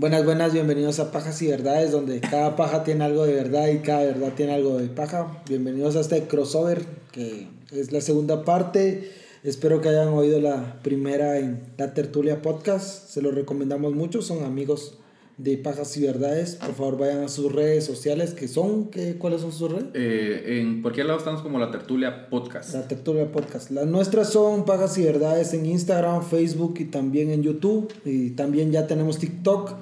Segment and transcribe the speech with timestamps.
[0.00, 3.80] Buenas, buenas, bienvenidos a Pajas y Verdades, donde cada paja tiene algo de verdad y
[3.80, 5.42] cada verdad tiene algo de paja.
[5.48, 9.10] Bienvenidos a este crossover, que es la segunda parte.
[9.42, 13.08] Espero que hayan oído la primera en la Tertulia Podcast.
[13.08, 14.94] Se lo recomendamos mucho, son amigos
[15.38, 16.56] de Pajas y Verdades.
[16.56, 19.86] Por favor, vayan a sus redes sociales, que son, ¿qué, ¿cuáles son sus redes?
[19.94, 22.74] Eh, en cualquier lado estamos como la Tertulia Podcast.
[22.74, 23.70] La Tertulia Podcast.
[23.70, 27.88] Las nuestras son Pajas y Verdades en Instagram, Facebook y también en YouTube.
[28.04, 29.74] Y también ya tenemos TikTok.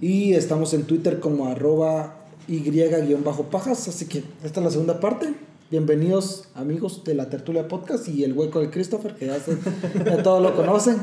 [0.00, 3.88] Y estamos en Twitter como arroba y-pajas.
[3.88, 5.34] Así que esta es la segunda parte.
[5.70, 9.56] Bienvenidos amigos de la Tertulia Podcast y el hueco de Christopher, que ya, se-
[10.04, 10.96] ya todos lo conocen.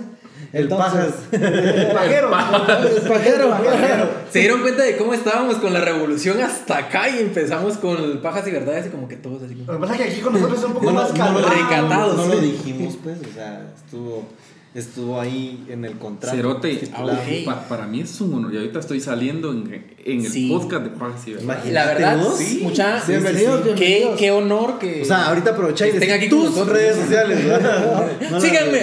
[0.54, 1.42] El Entonces, pajas.
[1.42, 2.28] El pajero.
[2.28, 4.10] El pajero.
[4.32, 8.48] Se dieron cuenta de cómo estábamos con la revolución hasta acá y empezamos con pajas
[8.48, 9.80] y verdades y como que todos así Lo como...
[9.80, 11.48] que pasa es que aquí con nosotros es un poco No, más lo- no lo-
[11.48, 11.56] calmado.
[11.64, 12.18] recatados.
[12.18, 14.28] no lo dijimos, pues, o sea, estuvo,
[14.76, 16.36] estuvo ahí en el contrato.
[16.36, 16.82] Cerote.
[16.94, 17.46] Ah, ok.
[17.46, 18.54] pa- para mí es un honor.
[18.54, 20.50] Y ahorita estoy saliendo en, en el Sí.
[20.50, 23.02] podcast de Pajas y La verdad, sí, mucha...
[23.08, 24.20] Bienvenidos, Qué, bienvenidos.
[24.20, 25.02] qué honor que...
[25.02, 27.40] O sea, ahorita aprovecha y decir aquí tus redes sociales,
[28.40, 28.80] Síganme.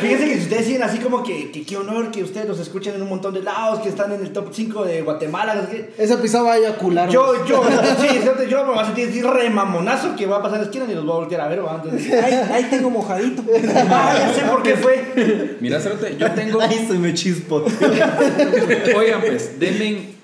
[0.00, 2.94] Fíjense que si ustedes siguen así como que, que qué honor que ustedes los escuchen
[2.94, 5.68] en un montón de lados, que están en el top 5 de Guatemala.
[5.96, 7.08] Esa pisada va a eyacular.
[7.08, 7.62] Yo, yo,
[8.00, 10.86] sí, yo me voy a sentir así re mamonazo que va a pasar la esquina
[10.90, 13.42] y los voy a voltear a ver, Ahí, ahí tengo mojadito.
[13.90, 15.56] ah, sé por qué fue.
[15.60, 16.60] Mira, Cerote, yo tengo.
[16.60, 17.64] Ahí se me chispo.
[18.96, 20.14] Oigan, pues, denme,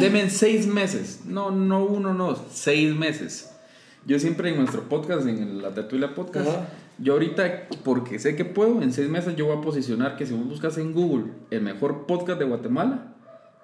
[0.00, 1.20] denme seis meses.
[1.24, 3.50] No, no uno, no, seis meses.
[4.04, 6.68] Yo siempre en nuestro podcast, en la Tertulia Podcast, Ajá.
[6.98, 10.32] yo ahorita, porque sé que puedo, en seis meses yo voy a posicionar que si
[10.32, 13.14] vos buscas en Google el mejor podcast de Guatemala,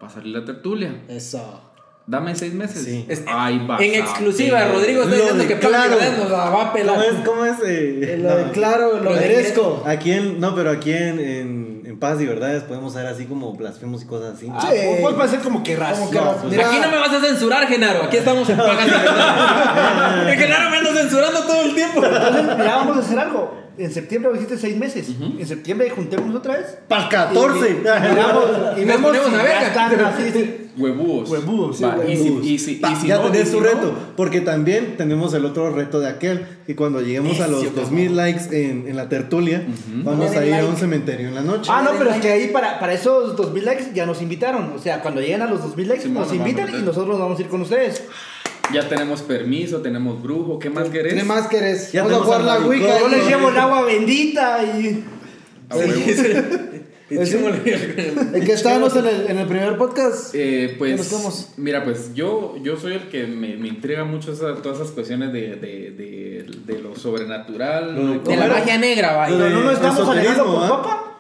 [0.03, 1.05] va a salir la Tertulia.
[1.09, 1.72] Eso.
[2.05, 2.85] Dame seis meses.
[2.85, 3.07] Sí.
[3.09, 4.73] Es- Ay, vas En a exclusiva, ver.
[4.73, 6.97] Rodrigo está Lo diciendo que Verdades nos la va a pelar.
[6.97, 7.25] ¿Cómo es?
[7.27, 7.57] ¿Cómo es?
[7.65, 8.19] eh?
[8.21, 8.53] Lo de No.
[8.53, 9.83] claro, lo Lo de merezco.
[9.87, 13.53] Aquí en, no, pero aquí en, en, en Paz y Verdades podemos ser así como
[13.55, 14.49] blasfemos y cosas así.
[14.53, 15.03] Ah, Sí.
[15.03, 15.97] va a ser como que ras.
[15.99, 16.69] Como que no, pues, Mira.
[16.69, 18.03] Aquí no me vas a censurar, Genaro.
[18.03, 18.91] Aquí estamos en Pajas y
[20.39, 22.05] Genaro me anda censurando todo el tiempo.
[22.05, 23.62] Entonces, mira, vamos a hacer algo.
[23.79, 25.09] En septiembre hiciste seis meses.
[25.39, 26.79] En septiembre juntémonos otra vez.
[26.89, 27.71] ¡Para el 14!
[27.71, 28.45] Y, miramos,
[28.77, 29.63] y Nos vemos ponemos a ya ver.
[29.63, 30.57] están así, sí.
[30.77, 31.29] Huevúos.
[31.29, 32.41] Huevúos, sí, Va, y si-.
[32.43, 35.45] Y si, y Pa, si ya no, tenés tu no, reto, porque también tenemos el
[35.45, 39.09] otro reto de aquel, que cuando lleguemos a los Eso, 2000 likes en, en la
[39.09, 39.67] tertulia,
[40.03, 41.71] vamos a ir a un cementerio en la noche.
[41.73, 44.73] Ah, no, pero es que ahí para, para esos 2000 likes ya nos invitaron.
[44.75, 47.43] O sea, cuando lleguen a los 2000 likes Sí, nos invitan y nosotros vamos a
[47.43, 48.05] ir con ustedes.
[48.73, 50.59] Ya tenemos permiso, tenemos brujo.
[50.59, 51.15] ¿Qué más querés?
[51.15, 51.93] ¿Qué más querés?
[51.93, 53.01] Ya Vamos a jugar la Wicca.
[53.01, 55.05] Yo les llevo el agua bendita y.
[55.69, 55.93] A huevo.
[57.13, 60.35] ¿En qué estábamos en el, en el primer podcast?
[60.35, 64.33] Eh, ¿Qué nos pues, mira, pues yo, yo soy el que me, me intriga mucho
[64.33, 67.95] esa- todas esas cuestiones de, de, de, de lo sobrenatural.
[67.95, 69.29] Lo de- De la magia negra, va.
[69.29, 70.69] Lo Pero no nos estamos alejando por ¿ah?
[70.69, 71.12] papa.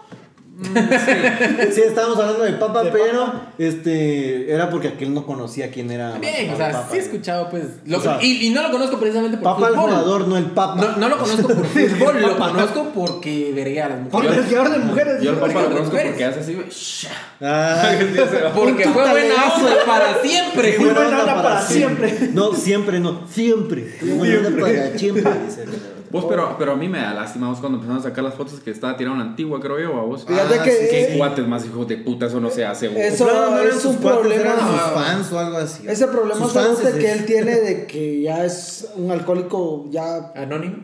[1.72, 3.52] Sí, estábamos hablando de Papa, De pero Papa.
[3.58, 6.18] este era porque aquel no conocía quién era.
[6.18, 6.88] Bien, o el sea, Papa.
[6.90, 7.64] sí he escuchado, pues.
[7.86, 10.46] lo- O sea, y, y no lo conozco precisamente por Papa el jugador, no el
[10.46, 10.80] Papa.
[10.80, 14.52] No, no lo conozco por fútbol, lo conozco porque vería a las Por mujeres.
[14.52, 15.22] el de mujeres.
[15.22, 16.10] Yo al papá lo conozco mujeres.
[16.10, 17.06] porque hace así, güey, shh.
[17.40, 17.90] Ah,
[18.54, 20.78] Porque fue buena onda para siempre.
[20.78, 22.30] Muy buena onda para siempre.
[22.32, 23.98] No, siempre no, siempre.
[24.02, 25.24] Buena onda para siempre.
[25.46, 28.22] dice el- Vos, pero, pero a mí me da lástima vos cuando empezaron a sacar
[28.22, 30.24] las fotos que estaba tirada una antigua, creo yo, a vos.
[30.26, 32.88] Fíjate Ah, que sí, Qué eh, guates más hijos de puta, eso no se hace.
[32.88, 32.98] vos.
[32.98, 34.42] Eso- No, no es un cuates, problema.
[34.42, 35.84] eran sus fans o algo así.
[35.88, 39.86] ese problema Sus cerote fans que es- él tiene de que ya es un alcohólico
[39.90, 40.76] ya Anónimo.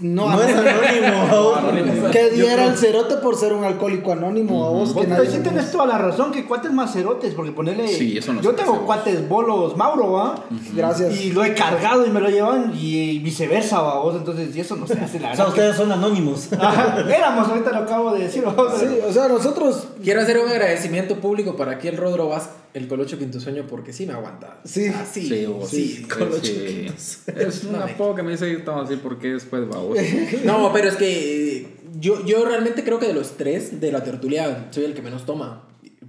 [0.00, 1.26] no, No es anónimo.
[1.30, 1.58] vos.
[1.58, 2.10] Anónimo.
[2.10, 5.24] que diera creo- el cerote por ser un alcohólico anónimo a vos que Vos nadie
[5.24, 7.88] pero sí tenés toda la razón, que cuates más cerotes, porque ponerle.
[7.88, 10.44] Sí, eso no Yo tengo cuates bolos Mauro, ¿va?
[10.74, 13.98] gracias Y lo he cargado y me lo llevan y viceversa, ¿va?
[13.98, 14.16] vos.
[14.16, 16.52] Entonces, y eso no se hace la O sea, ustedes son anónimos.
[16.52, 18.44] Ajá, éramos, ahorita lo acabo de decir,
[18.78, 22.86] sí o sea nosotros Quiero hacer un agradecimiento público para aquí el Rodro Vaz, el
[22.86, 24.58] Colocho Quinto Sueño, porque sí me aguanta.
[24.64, 24.88] Sí.
[24.94, 25.26] Ah, sí.
[25.26, 25.68] Sí, vos.
[25.68, 26.06] sí.
[26.86, 27.32] Es, sí.
[27.36, 29.78] Es un apodo que me dice estamos así porque después va.
[30.44, 31.66] No, pero es que
[31.98, 35.24] yo, yo realmente creo que de los tres de la tertulia soy el que menos
[35.24, 35.67] toma.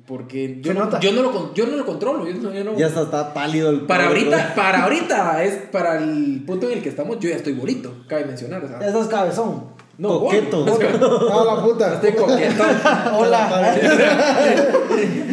[0.09, 2.27] Porque yo, no, yo, no, lo, yo no lo controlo.
[2.27, 5.53] Yo no, yo no- Ya está, está pálido el para pobre, ahorita, para ahorita, es
[5.71, 8.63] para el punto en el que estamos, yo ya estoy bonito, cabe mencionar.
[8.65, 9.65] O sea, ya estás cabezón
[9.99, 10.65] no, Coqueto.
[11.29, 12.67] no la puta Estoy coquetón.
[13.13, 13.77] hola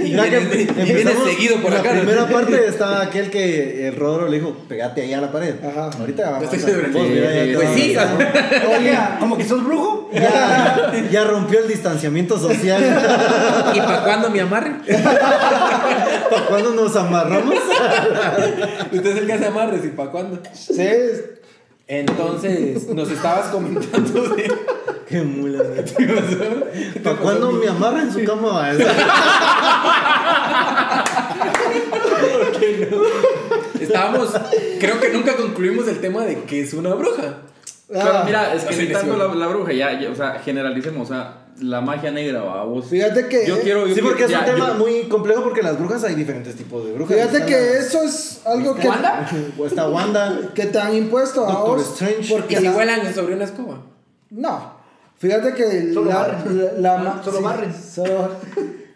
[0.06, 1.88] Y viene, y viene empezamos, seguido por en acá.
[1.90, 2.00] La ¿no?
[2.02, 5.54] primera parte estaba aquel que el Rodro le dijo, pegate ahí a la pared.
[5.64, 5.90] Ajá.
[5.98, 6.74] Ahorita vamos Estoy
[7.54, 7.96] Pues sí,
[8.76, 10.10] Oye, como que sos brujo.
[10.12, 12.82] ya, ya rompió el distanciamiento social.
[13.74, 14.72] ¿Y para cuándo me amarre?
[16.30, 17.54] ¿Para cuándo nos amarramos?
[18.92, 20.40] Usted es el que hace amarres, ¿y para cuándo?
[20.52, 21.35] sí
[21.88, 24.52] Entonces, nos estabas comentando de.
[25.08, 25.62] Qué mula.
[27.04, 28.72] ¿Para cuándo me amarra en su cama?
[33.80, 34.32] Estábamos,
[34.80, 37.42] creo que nunca concluimos el tema de que es una bruja.
[37.94, 41.80] Ah, mira, es que la, la bruja, ya, ya, o sea, generalicemos, o sea, la
[41.80, 42.86] magia negra, va, vos.
[42.86, 43.46] Fíjate que.
[43.46, 43.86] Yo quiero.
[43.86, 46.54] Yo Sí, porque es un ya, tema yo- muy complejo porque las brujas hay diferentes
[46.54, 47.16] tipos de brujas.
[47.16, 49.28] Fíjate que la- eso es algo que, ¿Wanda?
[49.58, 50.50] O está Wanda.
[50.54, 51.92] que te han impuesto a Doctor vos.
[51.92, 52.28] Strange.
[52.34, 53.80] Porque Y si la- vuelan sobre una escoba.
[54.30, 54.76] No.
[55.18, 56.82] Fíjate que Solo la, barren.
[56.82, 57.74] la- Ah, solo barren.
[57.74, 58.30] solo-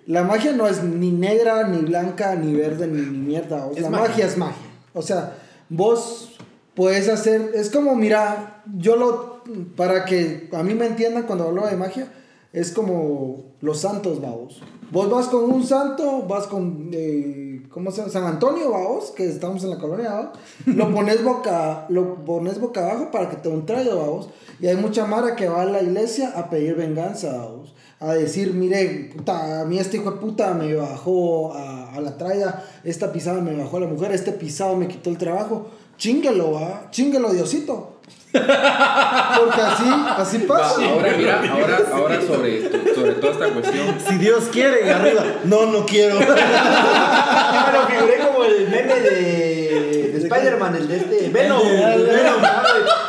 [0.07, 3.65] la magia no es ni negra, ni blanca, ni verde, ni, ni mierda.
[3.67, 4.09] O sea, Es la magia.
[4.09, 4.27] magia.
[4.27, 4.67] es magia.
[4.93, 5.33] O sea,
[5.71, 6.33] vos
[6.75, 7.53] puedes hacer.
[7.55, 9.31] Es como, mira, yo lo.
[9.77, 12.07] Para que a mí me entiendan cuando hablo de magia,
[12.53, 14.63] es como los santos, vamos.
[14.91, 16.91] Vos vas con un santo, vas con.
[16.93, 18.13] eh, ¿Cómo se llama?
[18.13, 20.33] San Antonio, vamos, que estamos en la colonia, ¿va?
[20.67, 24.29] Lo pones boca, lo pones boca abajo para que te un trayo, vamos.
[24.61, 27.73] Y hay mucha mara que va a la iglesia a pedir venganza, vamos.
[28.01, 32.17] A decir, mire, puta, a mí este hijo de puta me bajó a, a la
[32.19, 35.67] traya, esta pisada me bajó a la mujer, este pisado me quitó el trabajo.
[35.99, 38.00] Chinguelo, va, chinguelo, Diosito.
[38.33, 39.85] Porque así,
[40.19, 40.85] así Va, pasa.
[40.85, 42.63] ahora, mira, ahora, ahora sobre,
[42.95, 43.97] sobre toda esta cuestión.
[44.09, 45.25] Si Dios quiere, arriba.
[45.45, 46.15] No, no quiero.
[46.21, 51.61] Yo me lo figuré como el meme de, de Spider-Man, el de este Venom.
[51.67, 52.41] El de el de Venom.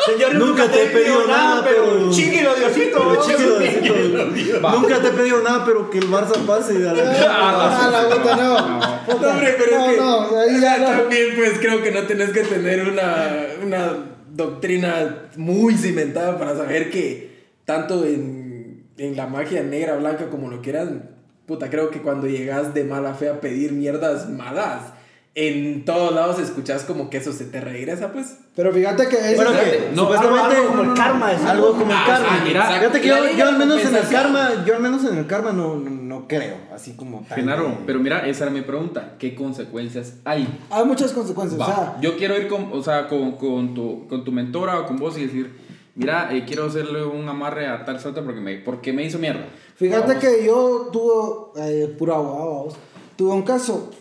[0.08, 3.08] Señor, Nunca te he pedido nada, pero- Chinguelo, Diosito.
[3.12, 3.94] Pero chido, Diosito.
[4.72, 6.74] Nunca te he pedido nada, pero que el Barça pase.
[6.80, 8.80] y a la- Ah, la puta, no.
[9.22, 10.86] No, hombre, pero no, es que no, ahí ya no.
[10.88, 13.28] también pues creo que no tenés que tener una,
[13.64, 13.94] una
[14.34, 17.32] doctrina muy cimentada para saber que
[17.66, 21.10] tanto en, en la magia negra, blanca, como lo quieran,
[21.46, 24.94] puta, creo que cuando llegas de mala fe a pedir mierdas malas,
[25.34, 28.38] en todos lados escuchas como que eso se te regresa, pues.
[28.54, 29.36] Pero fíjate que es.
[29.38, 30.56] Bueno, que No, supuestamente.
[30.58, 32.42] algo como el karma, es Algo como el karma.
[32.44, 32.66] mira.
[32.68, 33.16] Fíjate que yo,
[33.48, 36.56] al menos en el karma, yo al menos en el karma no, no, no creo.
[36.76, 39.14] Así como Genaro, pero mira, esa era mi pregunta.
[39.20, 40.48] ¿Qué consecuencias hay?
[40.70, 41.62] Hay muchas consecuencias.
[41.62, 44.80] Va, O sea, yo quiero ir con, o sea, con, con, tu, con tu mentora
[44.82, 45.56] o con vos y decir,
[45.96, 49.46] mira, eh, quiero hacerle un amarre a tal suerte porque me, porque me hizo mierda.
[49.78, 50.22] fíjate Vamos.
[50.26, 52.76] que yo tuve, eh, puro abogado, vamos,
[53.16, 53.92] tuve un caso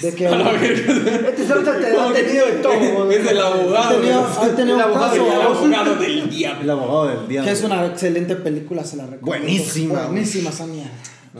[0.00, 0.24] de que.
[1.28, 3.10] Este solo te ha tenido de todo.
[3.10, 3.88] Es el abogado.
[3.88, 6.62] Ha tenido, ha tenido El un abogado, caso, el vamos, abogado del diablo.
[6.62, 7.48] El abogado del diablo.
[7.48, 9.26] que es una excelente película, se la recomiendo.
[9.46, 10.06] Buenísima.
[10.06, 10.90] Buenísima esa mierda.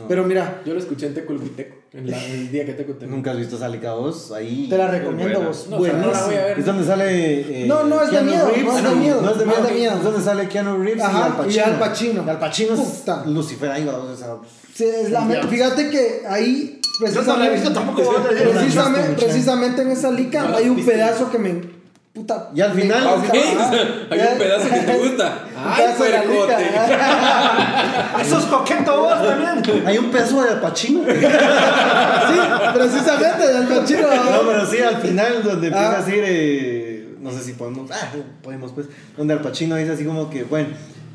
[0.07, 3.37] Pero mira, Yo lo escuché en Teculhuiteco, en la- el día que te Nunca has
[3.37, 4.67] visto Salica 2 ahí.
[4.69, 5.67] te la recomiendo vos.
[5.69, 6.59] No, o sea, no la voy a ver.
[6.59, 7.63] Es donde sale.
[7.63, 8.65] eh, No, no es de Keanu miedo, Reeves.
[8.65, 9.69] no es de Ah, miedo, No es de no es miedo.
[9.69, 9.97] de miedo.
[9.97, 11.55] Es donde sale Keanu Reeves Ajá, y Al Pacino.
[11.55, 12.23] y Al Pacino.
[12.25, 13.27] Y Al Pacino es.
[13.27, 14.35] Lucifer ahí, va, o sea.
[14.73, 16.81] Sí, es la me- fíjate que ahí
[17.13, 18.13] Yo no la he visto tampoco.
[18.53, 21.74] precisamente, precisamente en esa lica hay un pedazo que me
[22.15, 23.27] puta Y al final- gusta.
[23.27, 23.71] Ok, Ah,
[24.11, 24.29] hay ya.
[24.31, 25.39] un pedazo que te gusta.
[25.65, 25.93] Ay,
[26.27, 28.21] lica.
[28.21, 29.85] Eso es coqueto vos también.
[29.85, 31.01] Hay un pedazo de Al Pacino.
[31.05, 32.39] Sí,
[32.73, 34.07] precisamente del Pacino.
[34.07, 35.95] No, pero sí, al final, donde empieza Ah.
[35.97, 38.07] a decir, eh, no sé si podemos, ah,
[38.41, 38.87] podemos pues,
[39.17, 40.69] donde Al Pacino dice así como que, bueno,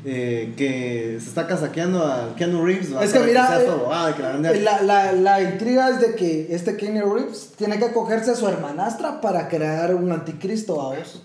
[0.05, 2.95] eh, que se está casaqueando a Keanu Reeves.
[2.95, 3.03] ¿va?
[3.03, 6.15] Es que mira, sea eh, abogada, que la grande- La, la, la intriga es de
[6.15, 10.95] que este Keanu Reeves tiene que acogerse a su hermanastra para crear un anticristo a
[10.95, 11.23] vos.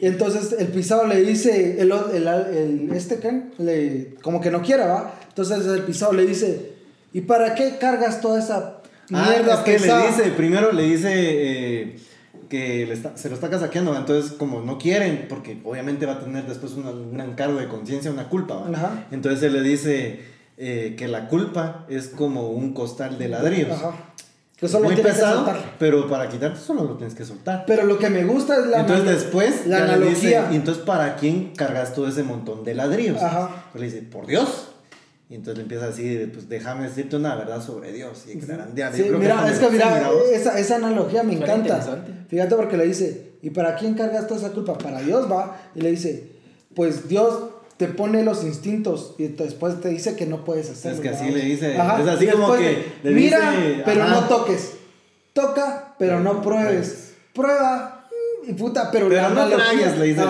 [0.00, 4.60] Y entonces el pisado le dice, el, el, el- este Ken, le, como que no
[4.60, 5.14] quiere, ¿va?
[5.28, 6.72] Entonces el pisado le dice,
[7.12, 8.78] ¿y para qué cargas toda esa
[9.12, 11.96] Ah, mierda es que pesada?" le dice, primero le dice eh,
[12.52, 16.18] que le está- se lo está casaqueando, entonces como no quieren, porque obviamente va a
[16.20, 18.62] tener después una- un encargo de conciencia, una culpa,
[19.10, 20.20] entonces él le dice
[20.58, 23.70] eh, que la culpa es como un costal de ladrillos.
[23.72, 23.92] Ajá.
[24.54, 27.64] Que solo Muy que pesado, pero para quitarte solo lo tienes que soltar.
[27.66, 30.52] Pero lo que me gusta es la entonces después la ya le dice, analogía.
[30.52, 33.20] y entonces ¿para quién cargas todo ese montón de ladrillos?
[33.22, 33.48] Ajá.
[33.72, 34.68] Entonces le dice, por Dios.
[35.32, 38.24] Y entonces le empieza a decir, pues déjame decirte una verdad sobre Dios.
[38.28, 38.92] Y grarandear.
[38.92, 42.04] Sí, mira, cuando- es que mira, esa, esa analogía me Suena encanta.
[42.28, 44.76] Fíjate porque le dice, ¿y para quién cargas toda esa culpa?
[44.76, 45.56] Para Dios va.
[45.74, 46.32] Y le dice,
[46.74, 47.44] pues Dios
[47.78, 50.96] te pone los instintos y después te dice que no puedes hacerlo.
[50.98, 51.30] Es que así ¿va?
[51.38, 54.20] le dice, Ajá, es así como que le Mira, dice, pero ajá.
[54.20, 54.72] no toques.
[55.32, 57.14] Toca, pero no pruebes.
[57.32, 58.01] Prueba.
[58.46, 60.22] Y puta, pero, Pero la no le dice.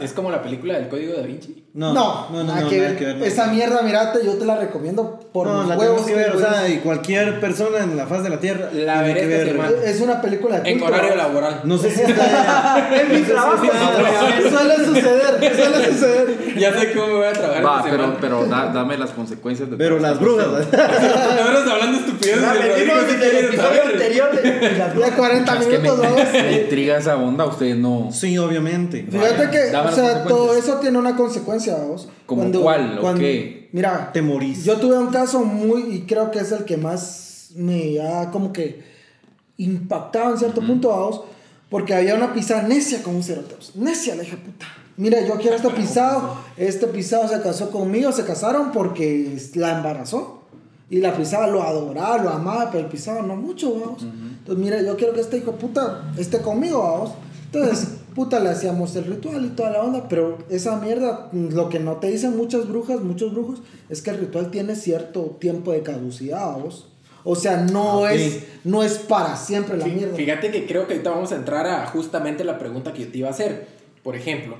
[0.00, 1.62] Es como la película del Código da Vinci.
[1.74, 2.98] No, No, no, no, nada no, que nada ver.
[2.98, 3.24] que ver, no.
[3.24, 6.36] Esa mierda, mirate, yo te la recomiendo por no, los la huevos tenemos que ver,
[6.36, 9.56] o sea, y cualquier persona en la faz de la tierra La veré que ver.
[9.84, 11.62] Es una película de En culto, horario laboral.
[11.64, 13.64] No sé si está En mi trabajo.
[13.64, 16.54] Suele suceder, suele suceder.
[16.58, 19.76] Ya sé cómo me voy a trabajar Va, pero, pero da- dame las consecuencias de
[19.76, 20.46] Pero las brujas.
[20.72, 23.92] Ahora hablando estupideces Ya de Rodrigo, venimos ¿qué desde el quieres episodio saber?
[23.94, 27.76] anterior de Y las Ya 40 Es que me, minutos, me intriga esa onda, ustedes
[27.76, 28.10] no.
[28.12, 29.06] Sí, obviamente.
[29.10, 32.08] Fíjate que, o sea, todo eso tiene una consecuencia, vos.
[32.26, 33.68] ¿Como cuál o qué?
[33.72, 34.64] Mira, Te morís.
[34.64, 38.52] yo tuve un caso muy, y creo que es el que más me ha como
[38.52, 38.84] que
[39.56, 41.22] impactado en cierto punto, vos,
[41.68, 43.56] porque había una pisada necia con un cerote.
[43.74, 44.66] Necia, le dije, puta.
[44.96, 46.36] Mira, yo quiero este pisado.
[46.56, 50.42] Este pisado se casó conmigo, se casaron porque la embarazó.
[50.90, 54.02] Y la pisada lo adoraba, lo amaba, pero el pisado no mucho, vamos.
[54.02, 57.10] Entonces, mira, yo quiero que este hijo de puta esté conmigo, vamos.
[57.54, 61.78] Entonces, puta, le hacíamos el ritual y toda la onda, pero esa mierda, lo que
[61.80, 65.82] no te dicen muchas brujas, muchos brujos, es que el ritual tiene cierto tiempo de
[65.82, 66.88] caducidad, vamos.
[67.24, 68.10] O sea, no, Ok.
[68.10, 70.14] es, no es para siempre la Fí- mierda.
[70.14, 73.18] Fíjate que creo que ahorita vamos a entrar a justamente la pregunta que yo te
[73.18, 73.66] iba a hacer.
[74.02, 74.56] Por ejemplo,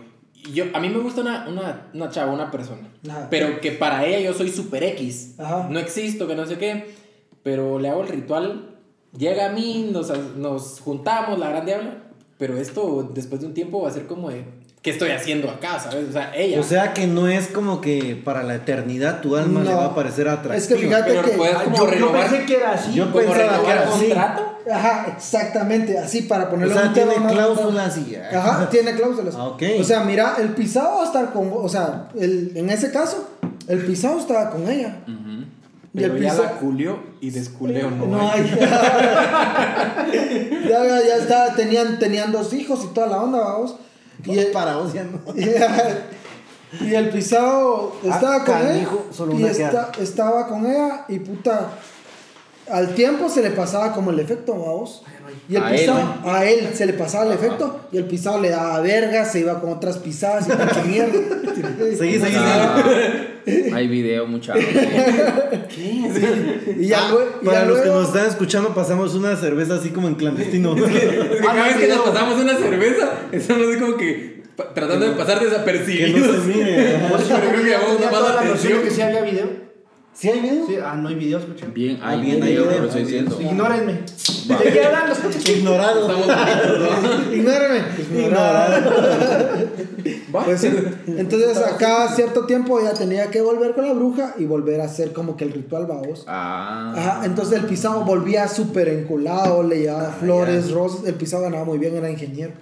[0.52, 3.28] yo, a mí me gusta una, una, una chava, una persona, Ajá.
[3.30, 5.34] pero que para ella yo soy super X.
[5.38, 5.68] Ajá.
[5.70, 6.94] No existo, que no sé qué,
[7.42, 8.70] pero le hago el ritual,
[9.16, 12.03] llega a mí, nos, nos juntamos, la gran diabla,
[12.44, 14.44] pero esto después de un tiempo va a ser como de,
[14.82, 15.78] ¿qué estoy haciendo acá?
[15.80, 16.10] ¿Sabes?
[16.10, 16.60] O sea, ella.
[16.60, 19.70] O sea que no es como que para la eternidad tu alma No.
[19.70, 20.56] le va a parecer atractiva.
[20.56, 21.30] Es que fíjate pero que...
[21.38, 22.92] puedes como yo, yo renovar, pensé que era así.
[22.92, 24.04] Yo pensaba que era así.
[24.04, 24.42] contrato.
[24.70, 28.28] Ajá, exactamente, así para O ponerlo sea, un tema tiene más- cláusulas y ya.
[28.38, 29.34] Ajá, tiene cláusulas.
[29.38, 29.62] Ah, ok.
[29.80, 31.50] O sea, mira, el pisado va a estar con.
[31.50, 33.26] O sea, el, en ese caso,
[33.68, 34.98] el pisado estaba con ella.
[35.08, 35.23] Ujú.
[35.94, 38.06] Y el Pero ya la culió y desculió, ¿no?
[38.06, 38.42] No hay.
[40.68, 43.76] ya, ya, ya estaba, tenían, tenían dos hijos y toda la onda, vamos.
[44.24, 45.20] Y el, Para vos ya no.
[46.80, 49.12] y el pisado estaba Ah, con canijo, ella.
[49.16, 51.70] solo y esta- estaba con ella y puta.
[52.70, 55.02] Al tiempo se le pasaba como el efecto, vamos.
[55.48, 58.40] Y el A él, pisado, a él se le pasaba el efecto y el pisado
[58.40, 61.12] le daba verga, se iba con otras pisadas y tanta mierda.
[61.98, 62.82] Seguí, seguí, Ah,
[63.74, 64.64] hay video, muchachos.
[65.76, 69.90] Y ya, lue- y ya Para los que nos están escuchando, pasamos una cerveza así
[69.90, 70.74] como en clandestino.
[70.76, 74.42] Es que Ah, cada vez que nos pasamos una cerveza, estamos así como que
[74.74, 76.42] tratando de pasar que no desapercibidos.
[76.42, 76.98] se mire.
[77.10, 77.70] Yo creo que
[78.10, 78.82] la atención.
[78.82, 79.63] que sí había video.
[80.14, 80.66] ¿Sí hay video?
[80.66, 81.66] Sí, ah, no hay video, escuché.
[81.74, 83.36] Bien, Ah, hay bien, hay video, pero estoy diciendo.
[83.40, 84.00] Ignórenme.
[84.06, 85.14] Seguí hablando.
[85.46, 86.08] Ignorado.
[87.34, 87.80] Ignórame.
[88.14, 88.92] Ignorado.
[90.30, 90.64] Pues,
[91.06, 95.12] entonces, acá cierto tiempo ya tenía que volver con la bruja y volver a hacer
[95.12, 96.24] como que el ritual babos.
[96.28, 96.92] Ah.
[96.96, 101.04] Ajá, entonces el pisado volvía súper enculado, le llevaba flores, rosas.
[101.06, 102.52] El pisado ganaba muy bien, era ingeniero.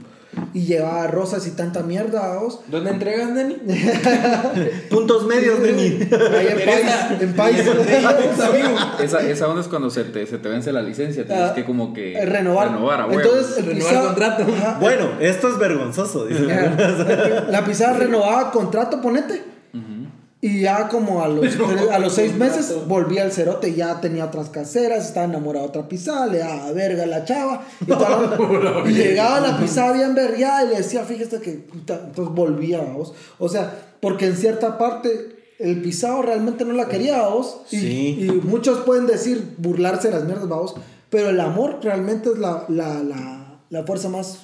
[0.54, 2.60] Y llevaba rosas y tanta mierda, babos.
[2.68, 3.54] ¿Dónde entregas, Nani?
[4.90, 5.82] Puntos medios, Neni.
[6.10, 6.86] Ahí en país,
[7.20, 7.60] en país.
[9.02, 11.26] Esa, esa onda es cuando se te, se te vence la licencia.
[11.26, 12.68] Tienes Ah, que como que renovar.
[12.72, 13.06] renovar.
[13.12, 14.46] Entonces, el Renovar pisado, contrato.
[14.56, 16.26] Ajá, Bueno, esto es vergonzoso.
[16.26, 16.46] dice.
[17.48, 19.51] La pisada renovaba contrato, ponete.
[20.44, 21.46] Y ya como a los,
[21.92, 25.88] a los seis meses volvía al cerote ya tenía otras caseras, estaba enamorado de otra
[25.88, 27.62] pisada, le daba verga a la chava.
[27.80, 32.00] Y, toda la- y llegaba la pisada bien vergueada y le decía, fíjate que puta",
[32.06, 33.14] entonces volvía a vos.
[33.38, 37.60] O sea, porque en cierta parte el pisado realmente no la quería a vos.
[37.70, 38.18] Y, Sí.
[38.26, 40.74] y muchos pueden decir burlarse de las mierdas, vos.
[41.08, 44.38] Pero el amor realmente es la, la, la, la fuerza más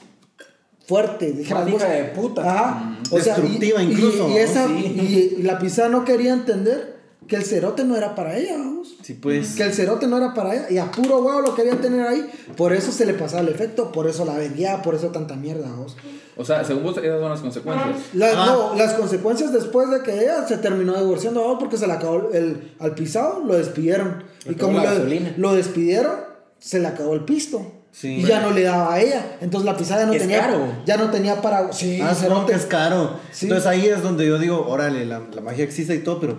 [0.88, 1.28] fuerte.
[1.40, 2.42] hija de puta.
[2.42, 2.98] Ajá.
[3.12, 5.36] Destructiva y, incluso, Y, esa, Sí.
[5.38, 6.96] y la pisada no quería entender
[7.28, 8.96] que el cerote no era para ella, vamos.
[9.02, 9.54] Sí, pues.
[9.54, 10.66] Que el cerote no era para ella.
[10.70, 12.26] Y a puro huevo lo querían tener ahí.
[12.56, 15.68] Por eso se le pasaba el efecto, por eso la vendía, por eso tanta mierda,
[15.68, 15.94] vamos.
[16.38, 17.96] O sea, según vos, esas son las consecuencias.
[18.14, 18.46] La- Ah.
[18.46, 22.30] no, las consecuencias después de que ella se terminó divorciando vamos, porque se le acabó
[22.32, 24.24] el, al pisado, lo despidieron.
[24.46, 25.34] Le y como la lo, gasolina.
[25.36, 26.12] lo despidieron,
[26.60, 27.72] se le acabó el pisto.
[27.90, 28.16] Sí.
[28.20, 29.36] y ya no le daba a ella.
[29.40, 30.40] Entonces la pisada ya no Es tenía.
[30.40, 30.72] caro.
[30.86, 31.72] Ya no tenía para.
[31.72, 32.12] Sí, Ah,
[32.52, 33.18] es caro.
[33.32, 33.46] Sí.
[33.46, 36.36] Entonces ahí es donde yo digo, órale, la, la magia existe y todo, pero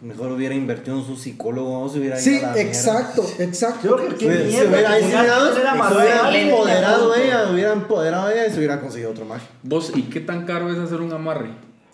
[0.00, 2.60] mejor hubiera invertido en su psicólogo, o se hubiera ido Sí, a la mierda.
[2.70, 3.88] exacto, exacto.
[3.88, 8.58] Yo creo que se hubiera, ahí se hubiera empoderado ella, hubiera empoderado ella y se
[8.58, 9.48] hubiera conseguido otro magia.
[9.62, 11.50] Vos, ¿y qué tan caro es hacer un amarre?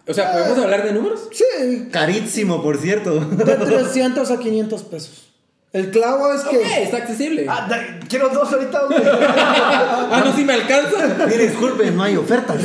[0.09, 1.21] O sea, ¿podemos hablar de números?
[1.30, 3.21] Sí, Carísimo, por cierto.
[3.21, 5.29] de 300 a 500 pesos.
[5.73, 6.59] El clavo es que.
[6.59, 7.47] Ok, está accesible.
[7.49, 8.87] Ah, da- quiero dos ahorita.
[8.87, 9.00] güey.
[10.12, 11.25] Ah, no, si me alcanza.
[11.29, 12.57] Mire, disculpe, no hay ofertas.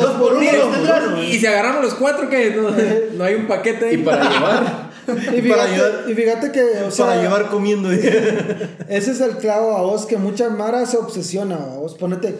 [0.00, 0.40] Dos por uno.
[0.40, 1.22] Mire, dos por uno.
[1.22, 2.70] y si agarramos los cuatro, que no,
[3.18, 3.94] no hay un paquete ahí.
[3.96, 4.90] Y para llevar.
[5.06, 7.90] Y Para fíjate, llevar- y fíjate que, o sea, para llevar comiendo.
[8.88, 11.94] ese es el clavo a vos, que mucha Mara se obsesiona a vos.
[11.96, 12.34] Ponete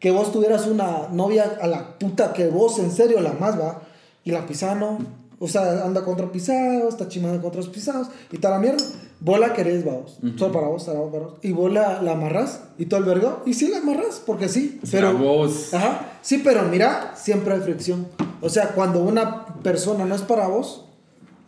[0.00, 3.82] que vos tuvieras una novia a la puta que vos en serio la más va,
[4.24, 4.98] y la pisada no.
[5.44, 8.84] O sea, anda contra pisados, está chimando contra los pisados, y tal la mierda.
[9.18, 10.18] Vos la querés, va vos.
[10.36, 11.34] Solo para vos, para vos, para vos.
[11.42, 14.80] Y vos la, la amarrás, y todo el vergo, y sí la amarrás, porque sí.
[14.88, 15.74] Pero, a vos.
[15.74, 16.12] Ajá.
[16.22, 18.06] Sí, pero mira, siempre hay fricción.
[18.40, 20.84] O sea, cuando una persona no es para vos,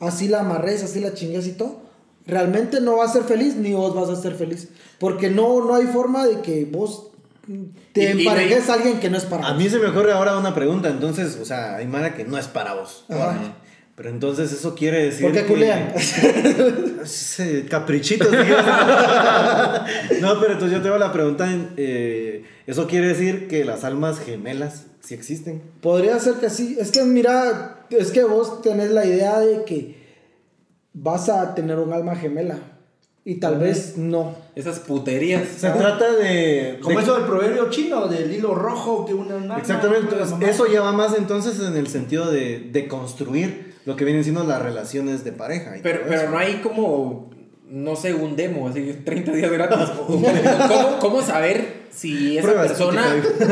[0.01, 1.83] así la amarres, así la chingues y todo,
[2.27, 4.71] realmente no va a ser feliz ni vos vas a ser feliz.
[4.99, 7.13] Porque no, no hay forma de que vos
[7.93, 9.63] te emparejes a alguien que no es para A vos.
[9.63, 12.49] mí se me ocurre ahora una pregunta, entonces, o sea, hay Mara que no es
[12.49, 13.05] para vos.
[13.09, 13.57] Ajá.
[13.97, 15.23] Pero entonces eso quiere decir.
[15.23, 15.93] ¿Por qué que- culean?
[17.05, 18.65] Sí, Caprichitos, digamos.
[20.21, 23.85] No, pero entonces yo te hago la pregunta: en, eh, ¿eso quiere decir que las
[23.85, 25.63] almas gemelas sí existen?
[25.81, 26.77] Podría ser que sí.
[26.81, 29.97] Es que mira, es que vos tenés la idea de que
[30.95, 32.59] vas a tener un alma gemela.
[33.27, 34.35] Y tal vez no.
[34.55, 35.47] Esas puterías.
[35.49, 36.79] Se trata de.
[36.83, 40.13] Como de- eso del proverbio chino, del hilo rojo que une un alma, Exactamente, una
[40.25, 40.47] entonces, mamá.
[40.51, 44.45] eso ya va más entonces en el sentido de, de construir lo que vienen siendo
[44.45, 45.76] las relaciones de pareja.
[45.76, 46.31] y Pero, todo pero eso.
[46.31, 47.31] no hay como,
[47.69, 49.91] no sé, un demo, así 30 días gratis.
[50.07, 53.05] ¿Cómo, ¿Cómo saber si esa Prueba persona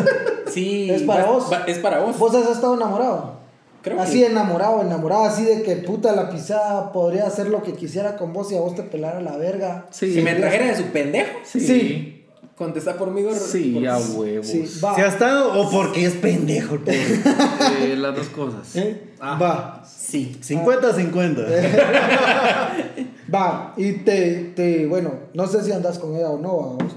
[0.52, 1.52] sí, Es para va- vos.
[1.52, 2.18] va- es para vos.
[2.18, 3.40] ¿Vos has estado enamorado?
[3.82, 7.72] Creo así que- enamorado, enamorado, así de que puta la pisada podría hacer lo que
[7.74, 9.86] quisiera con vos y a vos te pelara la verga.
[9.90, 10.14] Sí.
[10.14, 11.60] Si me trajera de su pendejo, Sí.
[11.60, 12.21] Sí.
[12.62, 13.22] Contesta por mí.
[13.34, 14.46] Sí, por- a huevos.
[14.46, 14.94] Sí, va.
[14.94, 16.98] ¿Se ha estado o porque es pendejo el pobre?
[17.82, 18.74] Eh, las dos cosas.
[18.76, 19.10] ¿Eh?
[19.20, 19.38] Ah.
[19.40, 19.84] Va.
[19.86, 20.36] Sí.
[20.42, 21.46] 50-50.
[23.34, 23.72] Va.
[23.76, 26.92] Y te, te, bueno, no sé si andas con ella o no, va, vos.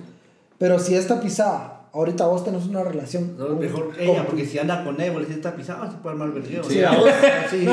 [0.57, 3.35] Pero si esta pisada, ahorita vos tenés una relación.
[3.37, 6.13] No, mejor con- ella, porque si anda con él, le dice, está pisado, se puede
[6.15, 6.63] armar vergueo.
[6.63, 7.09] Sí, a vos.
[7.49, 7.65] Sí.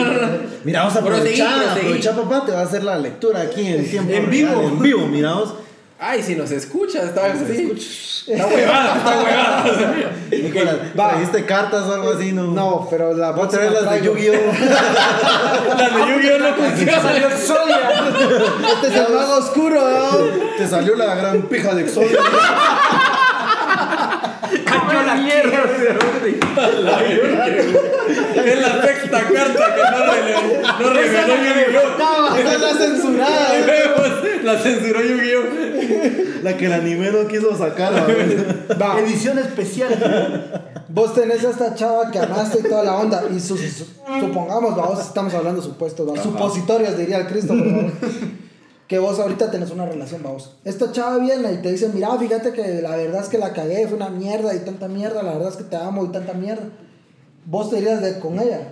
[0.64, 4.12] Mira, vamos a aprovechar, aprovechar, papá, te va a hacer la lectura aquí en tiempo
[4.12, 4.62] En real, vivo.
[4.62, 5.54] En vivo, mira vos.
[6.04, 7.72] Ay, si nos escucha, está así.
[8.26, 9.64] Está huevada, está huevada.
[10.32, 11.08] Nicolás, va.
[11.10, 12.32] ¿trajiste cartas o algo así?
[12.32, 14.02] No, No, pero la Voy a traer las de.
[14.02, 14.34] Yu-Gi-Oh!
[15.78, 17.16] Las de Yu-Gi-Oh no funcionan.
[18.74, 20.08] Este es el mago oscuro, ¿no?
[20.58, 22.18] Te salió la gran pija de Exodia.
[24.64, 25.64] Cacho la mierda!
[28.44, 30.34] Es la sexta carta que no, re-
[30.80, 32.36] no reveló Yu-Gi-Oh.
[32.36, 33.48] Esa es la censurada.
[34.44, 36.42] La censuró Yu-Gi-Oh.
[36.42, 37.92] La que el anime no quiso sacar.
[38.80, 39.00] Va.
[39.00, 40.72] Edición especial.
[40.88, 43.24] Vos tenés a esta chava que amaste y toda la onda.
[43.34, 43.86] Y su- su-
[44.20, 46.20] supongamos, vamos, estamos hablando supuestos, ¿va?
[46.22, 47.54] supositorios, diría el Cristo.
[47.56, 47.92] por favor.
[48.88, 50.54] Que vos ahorita tenés una relación, vamos.
[50.64, 53.86] Esta chava viene y te dice, mira, fíjate que la verdad es que la cagué,
[53.86, 56.64] fue una mierda y tanta mierda, la verdad es que te amo y tanta mierda.
[57.46, 58.68] Vos te irías de, con ella.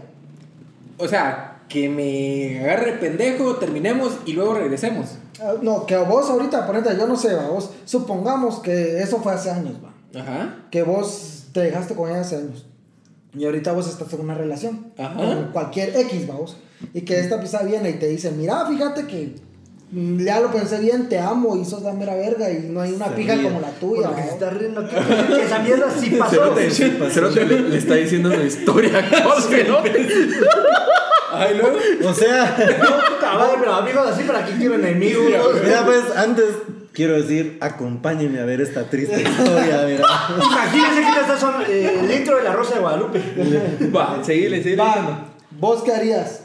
[0.98, 5.06] O sea, que me agarre pendejo, terminemos y luego regresemos.
[5.42, 9.33] Ah, No, que vos ahorita, ponete, yo no sé, va, vos, supongamos que eso fue
[9.33, 10.20] hace años, va.
[10.20, 10.57] Ajá.
[10.70, 12.66] Que vos te dejaste con ella hace años.
[13.37, 14.92] Y ahorita vos estás en una relación.
[14.98, 15.14] Ajá.
[15.14, 16.57] Con cualquier X, vamos.
[16.94, 19.37] Y que esta pizza viene y te dice, mira, fíjate que
[19.92, 22.92] mm, ya lo pensé bien, te amo y sos la mera verga y no hay
[22.92, 23.44] una Se pija ríe.
[23.44, 24.09] como la tuya.
[24.09, 24.35] Por que se ¿va?
[24.35, 24.94] está riendo aquí.
[25.37, 26.31] que Esa mierda sí pasó.
[26.31, 29.09] Cerote, Cerote le, le está diciendo una historia.
[29.24, 29.76] Jorge, ¿no?
[31.40, 31.61] Ay.
[32.05, 35.24] O sea, No, puta madre, pero amigos así para que quieren enemigos.
[35.64, 36.46] mira, pues antes
[36.92, 39.85] quiero decir, acompáñenme a ver esta triste historia.
[39.87, 40.05] Mira.
[40.44, 43.20] Imagínense que estas son eh, el intro de la Rosa de Guadalupe.
[43.94, 44.83] Va, seguile, seguile.
[44.83, 46.42] Va, ¿vos qué harías?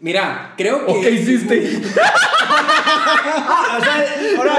[0.00, 0.92] Mira, creo que.
[0.92, 1.80] ¿O qué hiciste?
[1.98, 4.06] Ah, o sea,
[4.36, 4.54] ahora,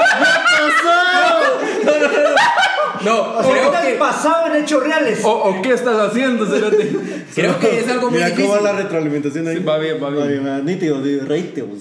[1.85, 3.93] No, o sea, creo ¿qué que.
[3.99, 5.23] pasado en hechos reales?
[5.23, 6.95] ¿O, o qué estás haciendo, Cerote?
[7.35, 8.63] Creo que es algo muy Mira cómo va difícil.
[8.63, 9.57] la retroalimentación ahí.
[9.57, 10.47] Sí, va bien, va bien.
[10.47, 11.79] va nítido, di- reíte vos.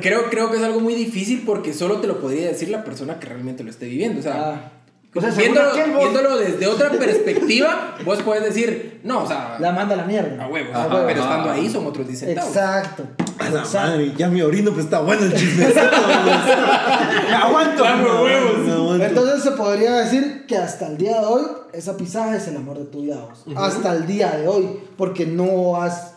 [0.00, 3.18] Creo, creo que es algo muy difícil porque solo te lo podría decir la persona
[3.18, 4.20] que realmente lo esté viviendo.
[4.20, 4.70] O sea, Ah,
[5.16, 9.94] O sea, viéndolo, viéndolo desde otra perspectiva, vos puedes decir, no, o sea, la manda
[9.94, 10.44] a la mierda.
[10.44, 10.74] a huevos.
[10.74, 11.30] Ajá, pero ajá.
[11.30, 12.50] estando ahí son otros 10 centavos.
[12.50, 13.04] Exacto.
[13.38, 15.80] A la madre, ya mi orino, pues está bueno el chismecito.
[17.28, 17.82] Me aguanto.
[17.82, 19.00] Huevos.
[19.00, 21.42] Entonces se podría decir que hasta el día de hoy,
[21.72, 23.16] esa pisada es el amor de tu vida.
[23.16, 23.44] vos.
[23.56, 26.14] Hasta el día de hoy, porque no has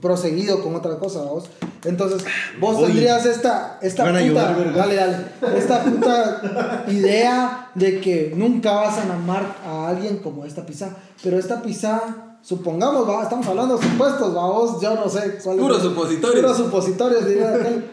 [0.00, 1.50] proseguido con otra cosa, vos.
[1.84, 2.24] Entonces,
[2.60, 4.74] vos Oye, tendrías esta, esta puta, ayudar, ¿verdad?
[4.74, 10.64] dale, dale, esta puta idea de que nunca vas a enamorar a alguien como esta
[10.64, 10.96] pisada.
[11.22, 15.56] Pero esta pisada, supongamos, va, estamos hablando de supuestos, va, vos, yo no sé cuál
[15.56, 16.40] Puros supositorios.
[16.40, 17.90] Puros supositorios, diría aquel.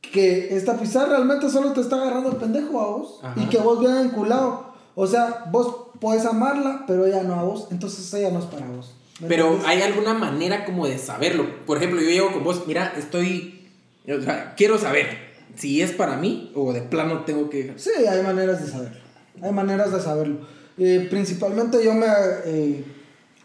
[0.00, 3.40] que esta pizarra realmente solo te está agarrando el pendejo a vos Ajá.
[3.40, 4.74] y que vos bien enculado.
[4.94, 8.66] O sea, vos podés amarla, pero ella no a vos, entonces ella no es para
[8.68, 8.94] vos.
[9.20, 9.68] ¿Me Pero entiendes?
[9.68, 11.46] hay alguna manera como de saberlo.
[11.66, 13.68] Por ejemplo, yo llego con vos, mira, estoy.
[14.06, 15.06] O sea, quiero saber
[15.54, 17.74] si es para mí o de plano tengo que.
[17.76, 18.98] Sí, hay maneras de saberlo.
[19.40, 20.38] Hay maneras de saberlo.
[20.78, 22.06] Eh, principalmente yo me
[22.44, 22.84] eh,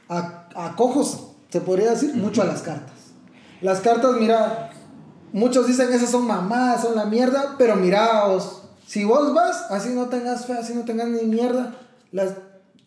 [0.09, 2.95] a- acojo, se podría decir, mucho a las cartas.
[3.61, 4.71] Las cartas, mira,
[5.33, 10.07] muchos dicen esas son mamadas, son la mierda, pero miraos, si vos vas, así no
[10.09, 11.75] tengas fe, así no tengas ni mierda,
[12.11, 12.33] las,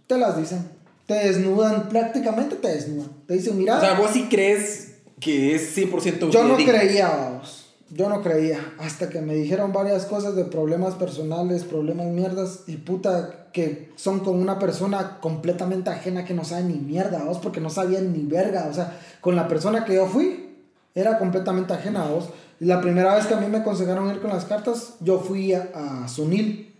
[0.07, 0.69] te las dicen.
[1.07, 3.11] Te desnudan, prácticamente te desnudan.
[3.27, 7.67] Te dicen, mira, O sea, vos sí crees que es 100% yo no creía, vamos.
[7.91, 8.59] yo no creía.
[8.79, 12.61] Hasta que me dijeron varias cosas de problemas personales, problemas mierdas.
[12.67, 17.39] Y puta, que son con una persona completamente ajena que no sabe ni mierda, vos,
[17.39, 18.67] porque no sabía ni verga.
[18.71, 20.57] O sea, con la persona que yo fui,
[20.95, 22.29] era completamente ajena a vos.
[22.61, 26.07] La primera vez que a mí me aconsejaron ir con las cartas, yo fui a,
[26.09, 26.75] Sunil.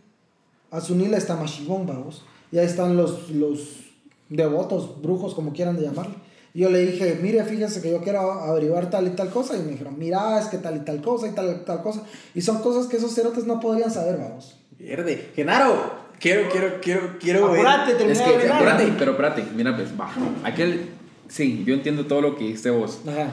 [0.71, 2.25] A Sunil está Mashigón, vamos.
[2.51, 3.81] Y ahí están los, los
[4.29, 6.15] devotos, brujos, como quieran de llamarle.
[6.55, 9.57] Y yo le dije, mire, fíjese que yo quiero averiguar tal y tal cosa.
[9.57, 12.03] Y me dijeron, mira, es que tal y tal cosa y tal y tal cosa.
[12.35, 14.59] Y son cosas que esos cerotes no podrían saber, vamos.
[14.79, 15.31] Verde.
[15.35, 17.67] Genaro, quiero, quiero, quiero, quiero ver.
[17.67, 20.11] Apurate, Es termina que, de espérate, pero espérate, mira, pues, va.
[20.45, 20.89] Aquel,
[21.29, 23.01] sí, yo entiendo todo lo que dijiste vos.
[23.07, 23.29] Ajá.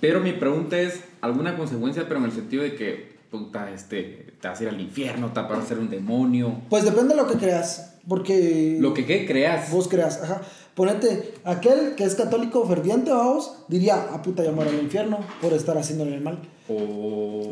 [0.00, 4.48] Pero mi pregunta es, ¿alguna consecuencia, pero en el sentido de que, puta, este, te
[4.48, 6.60] vas a ir al infierno, te vas a ser un demonio?
[6.68, 7.88] Pues depende de lo que creas.
[8.08, 9.70] Porque Lo que, ¿qué creas?
[9.70, 10.20] vos creas.
[10.22, 10.42] Ajá.
[10.74, 15.78] Ponete, aquel que es católico ferviente, vamos, diría, ah, puta, muero al infierno por estar
[15.78, 16.38] haciéndole el mal.
[16.68, 17.42] O...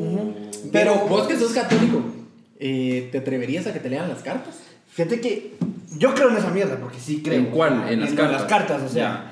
[0.73, 2.01] Pero Pero- vos que sos católico,
[2.61, 4.59] eh, ¿te atreverías a que te lean las cartas?
[4.91, 5.55] Fíjate que
[5.97, 7.39] yo creo en esa mierda, porque sí creo.
[7.39, 7.89] ¿En cuál?
[7.89, 8.31] ¿En las cartas?
[8.31, 9.01] las cartas, o sea.
[9.01, 9.27] Ya.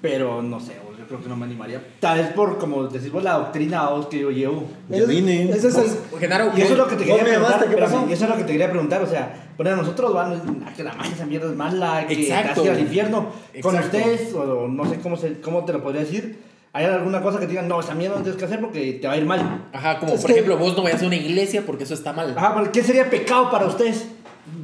[0.00, 1.82] Pero no sé, yo creo que no me animaría.
[1.98, 4.64] Tal vez por, como decimos, la doctrina vos, que yo llevo.
[4.88, 5.50] Yo vine.
[5.50, 6.20] Ese es el.
[6.20, 7.50] Genaro, Y eso es lo que te quería preguntar.
[7.50, 8.06] llamaste, ¿qué espérame, pasó?
[8.08, 9.02] y eso es lo que te quería preguntar.
[9.02, 12.64] O sea, a nosotros, van, a que la magia esa mierda es mala, que Exacto.
[12.64, 13.32] ir al infierno.
[13.60, 16.47] Con ustedes, o no sé cómo, se, cómo te lo podría decir.
[16.72, 19.06] ¿Hay alguna cosa que te digan, no, esa mierda no tienes que hacer porque te
[19.08, 19.66] va a ir mal?
[19.72, 22.12] Ajá, como Es por que- ejemplo, vos no vayas a una iglesia porque eso está
[22.12, 22.34] mal.
[22.36, 24.06] Ajá, ¿qué sería pecado para ustedes?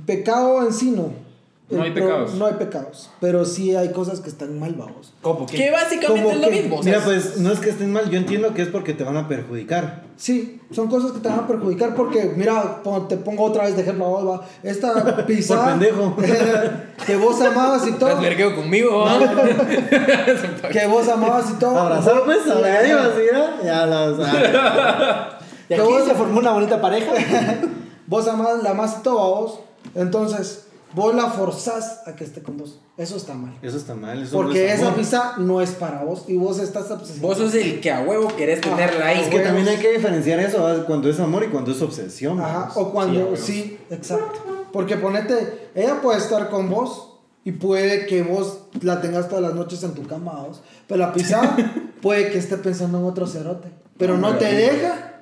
[0.07, 1.13] Pecado en sí no.
[1.71, 2.35] No hay pro- pecados.
[2.35, 3.11] No hay pecados.
[3.21, 5.15] Pero sí hay cosas que están mal, vamos.
[5.23, 5.47] ¿Cómo?
[5.47, 6.83] Que básicamente como es lo que- mismo.
[6.83, 9.27] Mira, pues no es que estén mal, yo entiendo que es porque te van a
[9.29, 10.03] perjudicar.
[10.17, 13.83] Sí, son cosas que te van a perjudicar porque, mira, te pongo otra vez de
[13.83, 16.17] ejemplo, va, esta pizza Por pendejo.
[17.07, 19.07] que vos amabas y todo, ¿Estás vergueo conmigo?
[19.09, 19.19] ¿no?
[20.71, 23.65] que vos amabas y todo, Abrazar, pues, así, ¿no?
[23.65, 24.51] Ya lo sabes.
[25.65, 27.11] Y Que aquí vos- se formó una bonita pareja.
[28.07, 29.61] vos amabas, la amas y todo a vos,
[29.95, 32.81] entonces vos la forzás a que esté con vos.
[32.97, 33.57] Eso está mal.
[33.63, 34.23] Eso está mal.
[34.23, 34.99] Eso no Porque es esa amor.
[34.99, 37.29] pizza no es para vos y vos estás obsesionado.
[37.29, 39.21] Vos sos el que a huevo querés tenerla ahí.
[39.21, 42.41] Es que también hay que diferenciar eso, cuando es amor y cuando es obsesión.
[42.41, 42.77] Ajá, pues.
[42.87, 44.67] o cuando, Sí, sí, exacto.
[44.73, 47.11] Porque ponete, ella puede estar con vos
[47.45, 50.63] y puede que vos la tengas todas las noches en tu cama, vos.
[50.87, 51.57] Pero la pizza
[52.03, 53.69] puede que esté pensando en otro cerote.
[53.99, 55.14] Pero no te deja.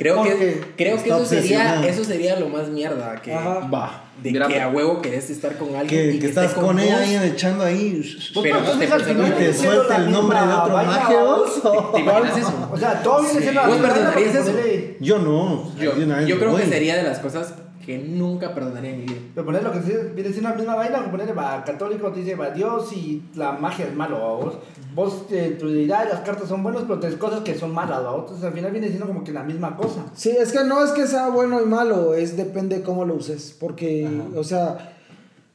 [0.00, 3.20] Creo que, creo que eso sería, eso sería lo más mierda.
[3.20, 3.34] Que.
[3.34, 4.04] Va.
[4.22, 4.64] De Mira, que pues.
[4.64, 5.88] a huevo querés estar con alguien.
[5.88, 8.02] Que, y que esté estás con ella ahí echando ahí.
[8.42, 11.14] Pero no te al pensando final Y te siendo suelta el nombre de otro maje.
[11.92, 12.68] ¿Te imaginas eso?
[12.72, 14.58] O sea, todo viene siendo la ¿Vos misma vaina, perdonarías eso?
[15.00, 15.76] Yo no.
[16.26, 17.52] Yo, creo que sería de las cosas
[17.84, 19.20] que nunca perdonaría en mi vida.
[19.34, 22.20] Pero poner lo que sí viene siendo la misma vaina, que ponerle va católico, te
[22.20, 24.54] dice va Dios y la magia es malo, ¿va vos.
[24.94, 28.16] Vos, eh, tu las cartas son buenas, pero tenés cosas que son malas, ¿va?
[28.18, 30.06] Entonces al final viene siendo como que la misma cosa.
[30.14, 33.14] Sí, es que no es que sea bueno y malo, es depende de cómo lo
[33.14, 33.56] uses.
[33.58, 34.96] Porque, o sea,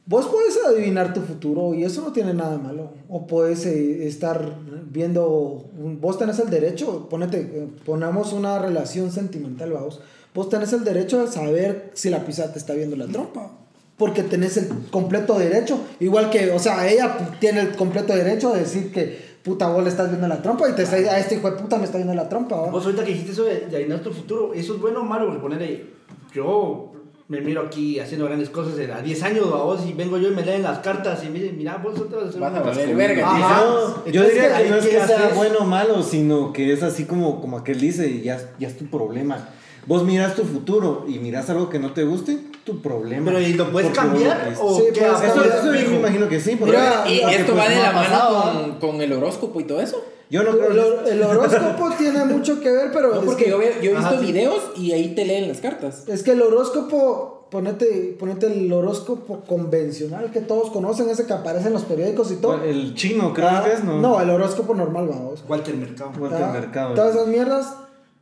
[0.06, 2.90] vos puedes adivinar tu futuro y eso no tiene nada de malo.
[3.08, 4.56] O puedes eh, estar
[4.90, 5.66] viendo,
[6.00, 10.00] vos tenés el derecho, ponete, eh, ponamos una relación sentimental, vamos.
[10.34, 13.52] Vos tenés el derecho de saber si la pizza te está viendo la trompa.
[13.96, 15.80] Porque tenés el completo derecho.
[16.00, 19.88] Igual que, o sea, ella tiene el completo derecho de decir que, puta, vos le
[19.90, 22.12] estás viendo la trompa y te está, a este hijo de puta me está viendo
[22.14, 22.56] la trompa.
[22.70, 25.26] Vos ahorita que dijiste eso de, de adivinar tu futuro, ¿eso es bueno o malo?
[25.26, 25.86] Porque ponerle,
[26.34, 26.92] yo
[27.28, 30.34] me miro aquí haciendo grandes cosas a 10 años, ¿va vos, y vengo yo y
[30.34, 32.58] me leen las cartas y me dicen, mira, vos te vas a hacer Vas a
[32.60, 33.26] un- valer verga.
[33.28, 33.64] Ajá.
[33.64, 35.34] No, yo diría ¿qué- que no es que sea haces?
[35.36, 38.86] bueno o malo, sino que es así como, como aquel dice, ya, ya es tu
[38.86, 39.48] problema.
[39.86, 43.24] Vos miras tu futuro y miras algo que no te guste, tu problema.
[43.26, 44.52] Pero ¿y lo puedes Porque cambiar?
[44.58, 44.62] lo.
[44.66, 45.00] ¿O Sí, qué?
[45.06, 46.58] Eso, yo me imagino que sí.
[46.62, 49.80] Mira, Y esto pues, va de no la mano con, con el horóscopo y todo
[49.80, 50.04] eso.
[50.28, 53.44] Yo no creo El, hor- el horóscopo tiene mucho que ver, pero No, es porque
[53.44, 56.02] que- yo, he visto Ajá, videos y ahí te leen las cartas.
[56.08, 61.68] Es que el horóscopo, ponete, ponete el horóscopo convencional que todos conocen, ese que aparece
[61.68, 62.60] en los periódicos y todo.
[62.64, 64.20] El chino creo Ah, que es, ¿no?
[64.20, 65.44] el horóscopo normal, vamos.
[65.48, 66.10] Walter Mercado.
[66.18, 66.94] Walter Ah, Mercado.
[66.94, 67.72] Todas esas mierdas,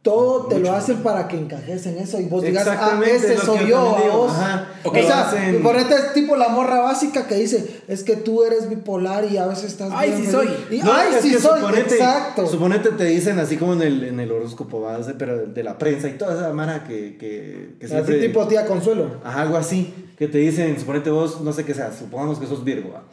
[0.05, 3.61] todo te lo hacen para que encajes en eso y vos digas, ah, ese soy
[3.61, 3.81] que yo,
[4.13, 4.31] vos.
[4.31, 8.69] O sea, Hacen- ponete es tipo la morra básica que dice, es que tú eres
[8.69, 10.51] bipolar y a veces estás Ay, bien sí feliz".
[10.69, 10.77] soy.
[10.77, 12.47] Y, No, ay, sí soy, suponete, exacto.
[12.47, 16.07] Suponete te dicen así como en el, en el horóscopo base, pero de, la prensa
[16.11, 19.07] y toda esa mara que, que, que Así siempre- tipo tía Consuelo.
[19.25, 22.63] Ajá, algo así, que te dicen, suponete vos, no sé qué sea, supongamos que sos
[22.63, 22.91] Virgo.
[22.93, 23.05] ¿va?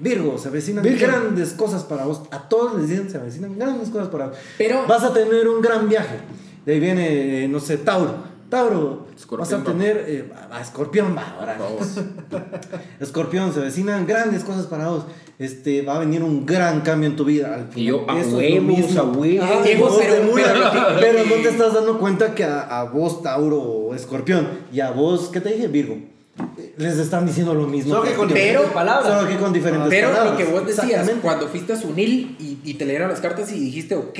[0.00, 1.08] Virgo, se avecinan Virgen.
[1.10, 2.22] grandes cosas para vos.
[2.30, 4.36] A todos les dicen, se avecinan grandes cosas para vos.
[4.58, 6.16] Pero- Vas a tener un gran viaje.
[6.66, 8.30] De ahí viene, eh, no sé, Tauro.
[8.50, 10.04] Tauro, Escorpión, vas a tener.
[10.08, 11.56] eh, a Escorpión, va, ahora.
[13.00, 15.04] Escorpión, se vecinan grandes cosas para vos.
[15.38, 17.54] Este, va a venir un gran cambio en tu vida.
[17.54, 19.64] Al Y yo, final, a eso es lo huevos, a huevos.
[19.64, 19.88] Diego,
[21.00, 24.90] pero- no te estás dando cuenta que a, a vos, Tauro o Escorpión, y a
[24.90, 25.96] vos, ¿qué te dije, Virgo?
[26.76, 27.94] Les están diciendo lo mismo.
[27.94, 28.34] Solo que con ti.
[28.34, 29.06] diferentes Pero- palabras.
[29.18, 30.32] Solo que con diferentes Pero palabras.
[30.32, 33.58] lo que vos decías, cuando fuiste a Sunil y, y te leyeron las cartas y
[33.60, 34.18] dijiste, ok,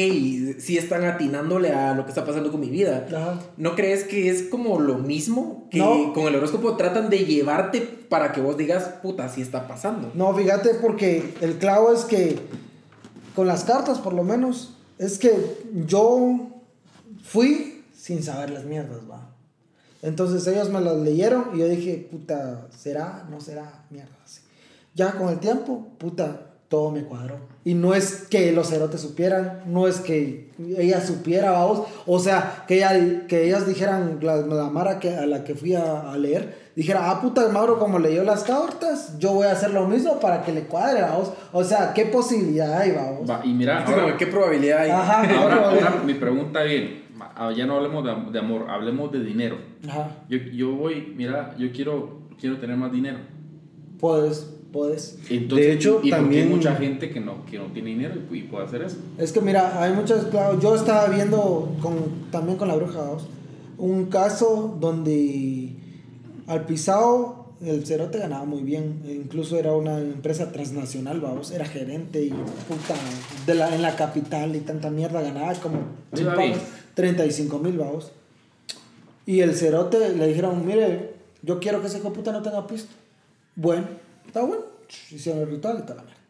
[0.58, 3.06] sí están atinándole a lo que está pasando con mi vida.
[3.08, 3.38] Ajá.
[3.56, 5.68] ¿No crees que es como lo mismo?
[5.70, 6.12] Que No.
[6.12, 10.10] con el horóscopo tratan de llevarte para que vos digas, puta, sí está pasando.
[10.14, 12.38] No, fíjate, porque el clavo es que
[13.36, 15.32] con las cartas, por lo menos, es que
[15.86, 16.48] yo
[17.22, 19.28] fui sin saber las mierdas, va.
[20.02, 23.26] Entonces ellos me las leyeron y yo dije, puta, ¿será?
[23.30, 23.84] ¿No será?
[23.90, 24.16] Mierda.
[24.24, 24.40] así.
[24.94, 27.36] Ya con el tiempo, puta, todo me cuadró.
[27.64, 31.82] Y no es que los cerotes supieran, no es que ella supiera, vamos.
[32.06, 35.74] O sea, que, ella, que ellas dijeran, la, la Mara que, a la que fui
[35.74, 39.72] a, a leer, dijera, ah, puta, Mauro, como leyó las cartas, yo voy a hacer
[39.72, 41.32] lo mismo para que le cuadre, vamos.
[41.52, 43.28] O sea, ¿qué posibilidad hay, vamos?
[43.28, 44.90] Va, y mira, ahora, ¿Qué probabilidad hay?
[44.90, 45.92] Ajá, ¿qué ahora, probabilidad?
[45.92, 47.04] ahora mi pregunta bien,
[47.40, 49.57] ah, ya no hablemos de, de amor, hablemos de dinero.
[49.88, 53.18] Ajá, Yo, yo voy, mira, yo quiero, quiero tener más dinero.
[53.98, 55.18] puedes, puedes.
[55.31, 58.37] Entonces, De hecho, y, también- hay mucha gente que no, que no tiene dinero y,
[58.37, 58.96] y puede hacer eso.
[59.18, 61.94] Es que mira, hay muchos, claro, yo estaba viendo con,
[62.31, 63.26] también con la bruja, vamos,
[63.79, 65.72] un caso donde
[66.46, 71.64] al pisado el cerote ganaba muy bien, e incluso era una empresa transnacional, vamos, era
[71.66, 72.94] gerente y puta,
[73.46, 75.76] de la, en la capital y tanta mierda ganaba como
[76.12, 76.24] Le
[77.04, 77.50] iba sin bien.
[77.50, 78.12] pagas, 35 mil, vamos.
[79.26, 82.66] Y el cerote le dijeron, mire, yo quiero que ese hijo de puta no tenga
[82.66, 82.92] pisto.
[83.54, 83.86] Bueno,
[84.26, 84.64] está bueno.
[85.10, 86.20] Hicieron el ritual y tal la mierda.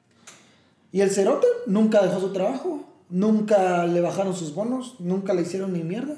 [0.93, 5.73] Y el cerote nunca dejó su trabajo, nunca le bajaron sus bonos, nunca le hicieron
[5.73, 6.17] ni mierda.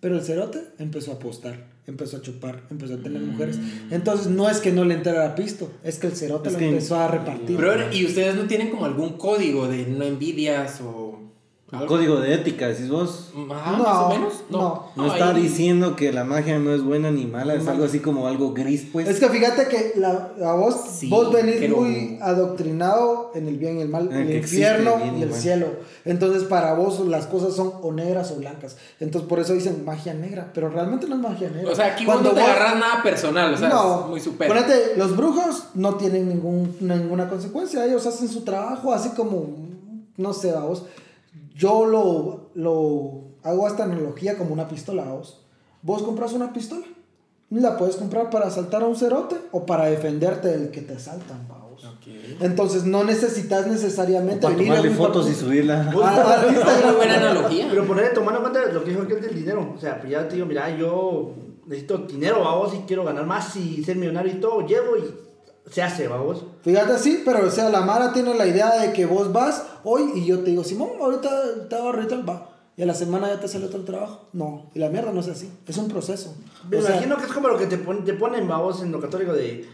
[0.00, 3.58] Pero el cerote empezó a apostar, empezó a chupar, empezó a tener mujeres.
[3.90, 6.68] Entonces no es que no le entrara pisto, es que el cerote Es lo que-
[6.68, 7.56] empezó a repartir.
[7.56, 11.09] Brother, ¿y ustedes no tienen como algún código de no envidias o
[11.86, 13.28] Código de ética, decís vos.
[13.52, 14.32] Ajá, No, más o menos.
[14.50, 14.86] no.
[14.96, 17.70] No está ahí- diciendo que la magia no es buena ni mala, es No.
[17.70, 19.06] algo así como algo gris, pues.
[19.08, 23.56] Es que fíjate que la, a vos, Sí, vos venís pero- muy adoctrinado en el
[23.56, 25.66] bien y el mal, En el infierno el bien y el cielo.
[26.04, 28.76] Entonces para vos las cosas son o negras o blancas.
[28.98, 31.70] Entonces por eso dicen magia negra, pero realmente no es magia negra.
[31.70, 34.20] O sea, aquí vos no te vos- agarras nada personal, o sea, no, es muy
[34.20, 34.48] super.
[34.48, 39.46] Ponete, los brujos no tienen ningún, ninguna consecuencia, ellos hacen su trabajo así como,
[40.16, 40.84] no sé, vos.
[41.60, 45.44] Yo lo, lo hago esta analogía como una pistola, vos.
[45.82, 46.86] Vos compras una pistola,
[47.50, 51.46] la puedes comprar para asaltar a un cerote o para defenderte del que te asaltan,
[51.48, 51.84] vos.
[52.40, 55.76] Entonces no necesitas necesariamente para venir a tomarle un fotos y subirla.
[55.80, 55.90] a-
[56.42, 56.86] a Instagram.
[56.86, 57.66] Muy buena analogía.
[57.70, 59.72] Pero ponerle tomando en cuenta lo que dijo aquel del dinero.
[59.76, 61.32] O sea, pues ya te digo, mira, yo
[61.66, 64.66] necesito dinero, vamos, y quiero ganar más y ser millonario y todo.
[64.66, 65.04] Llego y
[65.70, 66.44] se hace, vamos.
[66.62, 70.12] Fíjate así, pero o sea, la Mara tiene la idea de que vos vas hoy
[70.16, 72.46] y yo te digo, Simón, ahorita te hago ritual, va.
[72.76, 74.28] Y a la semana ya te sale otro trabajo.
[74.32, 76.34] No, y la mierda no es así, es un proceso.
[76.68, 78.90] Me O sea, imagino que es como lo que te, pon- te ponen, vamos, en
[78.92, 79.68] lo católico de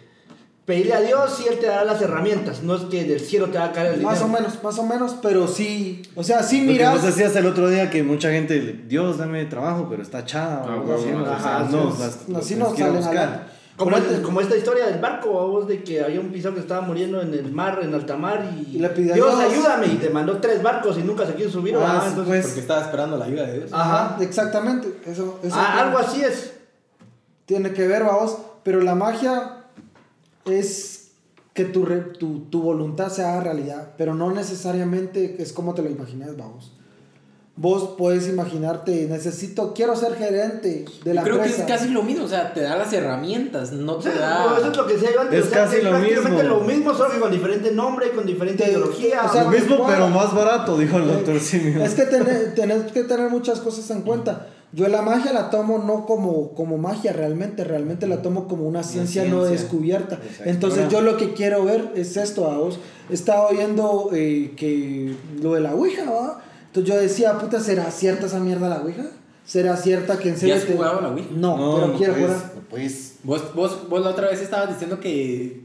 [0.65, 2.63] pedirle a Dios y Él te dará las herramientas.
[2.65, 4.11] No es que del cielo te va a caer el dinero.
[4.11, 6.95] Más o menos, más o menos, pero sí, o sea, sí miras.
[6.95, 10.65] vos decías el otro día que mucha gente, Dios, dame trabajo, pero está echada.
[10.67, 12.69] Ah, o huevo, así, no, o sea, ajá, no, sí, las- no, las sí tienes
[12.69, 13.29] nos que ir a salen a buscar.
[13.29, 16.61] la- Como, el- como esta historia del barco, vos, de que había un pisado que
[16.61, 19.53] estaba muriendo en el mar, en alta mar, y, Y le pidió a Dios, Dios.
[19.53, 21.77] ayúdame, y te mandó tres barcos y nunca se quiso subir.
[21.79, 22.47] Ah, sí, Entonces, pues.
[22.47, 23.71] Porque estaba esperando la ayuda de Dios.
[23.75, 24.89] Ajá, exactamente.
[25.05, 26.55] Eso, eso ah, algo así es.
[27.45, 28.39] tiene que ver, vamos.
[28.63, 29.65] Pero la magia
[30.47, 31.11] es
[31.53, 35.83] que tu, re- tu, tu voluntad se haga realidad, pero no necesariamente es como te
[35.83, 36.73] lo imaginas, vamos.
[37.59, 42.03] Vos puedes imaginarte, necesito, quiero ser gerente de la Yo creo que es casi lo
[42.03, 44.45] mismo, o sea, te da las herrantes, no O te sea, da...
[44.51, 45.41] no, eso es lo que decía yo antes.
[45.41, 46.49] Es o sea, casi que lo prácticamente mismo.
[46.59, 49.23] lo mismo, solo que con diferente nombre y con diferente Te- ideología.
[49.25, 49.91] o sea, Lo mismo, igual.
[49.95, 51.83] pero más barato, dijo el doctor Simio.
[51.83, 54.49] Es que tener- tenés que tener muchas cosas en cuenta.
[54.73, 58.83] Yo la magia la tomo no como, como magia realmente, realmente la tomo como una
[58.83, 60.17] ciencia, no descubierta.
[60.17, 60.43] Exacto.
[60.51, 62.79] Entonces yo lo que quiero ver es esto, a vos.
[63.09, 66.43] Estaba oyendo eh, que lo de la Ouija, ¿va?
[66.77, 69.05] Entonces yo decía, puta, ¿será cierta esa mierda la Ouija?
[69.45, 71.29] ¿Será cierta que en serio has te- jugado a la Ouija?
[71.35, 72.53] No, pero quiero pues, jugar.
[72.71, 75.63] Pues, Vos, vos, vos la otra vez estabas diciendo que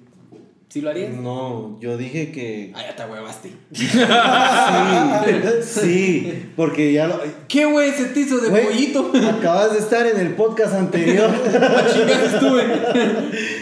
[0.71, 1.13] ¿Sí lo harías?
[1.13, 2.71] No, yo dije que.
[2.73, 3.51] Ah, ya te huevaste.
[5.61, 7.19] Sí, sí, porque ya lo.
[7.49, 9.11] ¿Qué güey ese tizo de Güey, pollito?
[9.37, 11.29] Acabas de estar en el podcast anterior.
[11.93, 12.63] Chingas estuve.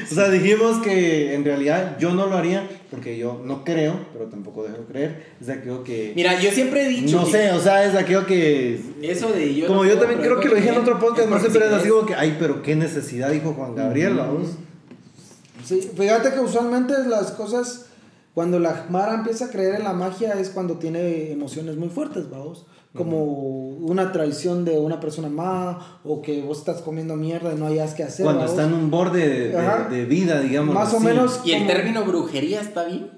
[0.03, 4.25] o sea, dijimos que en realidad yo no lo haría porque yo no creo, pero
[4.25, 5.25] tampoco dejo de creer.
[5.41, 6.13] Es de aquello que.
[6.15, 7.17] Mira, yo siempre he dicho.
[7.17, 8.79] no que sé, o sea, es de aquello que.
[9.01, 9.65] Eso de yo.
[9.65, 11.71] como no yo también creo que lo dije en otro podcast, no sé, pero es
[11.71, 14.57] así como que, ay, pero qué necesidad, dijo Juan Gabriel, vamos.
[15.69, 17.85] Sí, fíjate que usualmente las cosas,
[18.33, 22.29] cuando la Mara empieza a creer en la magia es cuando tiene emociones muy fuertes,
[22.29, 22.65] vamos.
[22.95, 27.67] Como una traición de una persona más, o que vos estás comiendo mierda y no
[27.67, 28.23] hayas que hacer.
[28.23, 28.51] Cuando ¿vaos?
[28.51, 30.73] está en un borde de, de- vida, digamos.
[30.73, 31.05] Más o así.
[31.05, 31.39] menos.
[31.45, 33.11] ¿Y el como- término brujería está bien?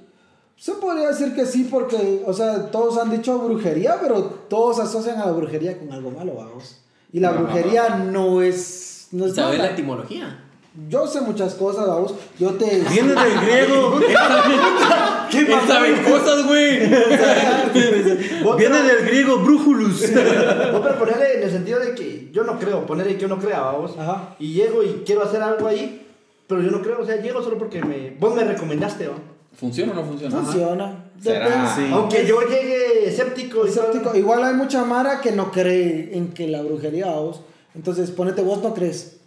[0.57, 5.19] Se podría decir que sí, porque, o sea, todos han dicho brujería, pero todos asocian
[5.21, 6.81] a la brujería con algo malo, vamos.
[7.13, 7.39] Y la Ajá.
[7.41, 9.07] brujería no es.
[9.11, 10.43] No es ¿Sabes la etimología?
[10.87, 12.15] Yo sé muchas cosas, vamos.
[12.39, 12.81] Yo te.
[12.89, 13.99] Viene del griego.
[15.29, 16.79] ¿Qué saben cosas, güey?
[18.57, 20.01] Viene del griego brújulus.
[20.71, 23.37] Vos pero ponerle en el sentido de que yo no creo, ponerle que yo no
[23.37, 23.97] crea, vamos.
[23.97, 24.35] Ajá.
[24.39, 26.07] Y llego y quiero hacer algo ahí,
[26.47, 29.15] pero yo no creo, o sea, llego solo porque me, vos me recomendaste, ¿va?
[29.53, 30.37] ¿Funciona o no funciona?
[30.37, 31.05] Funciona.
[31.21, 31.45] ¿Será?
[31.49, 31.69] Depende.
[31.75, 31.89] Sí.
[31.91, 34.15] Aunque yo llegue escéptico Escéptico.
[34.15, 37.41] Igual hay mucha mara que no cree en que la brujería, vos.
[37.75, 39.20] Entonces, ponete, vos no crees.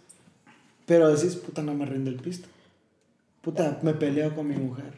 [0.85, 2.47] Pero decís, puta, no me rinde el pisto.
[3.41, 4.93] Puta, me peleo con mi mujer.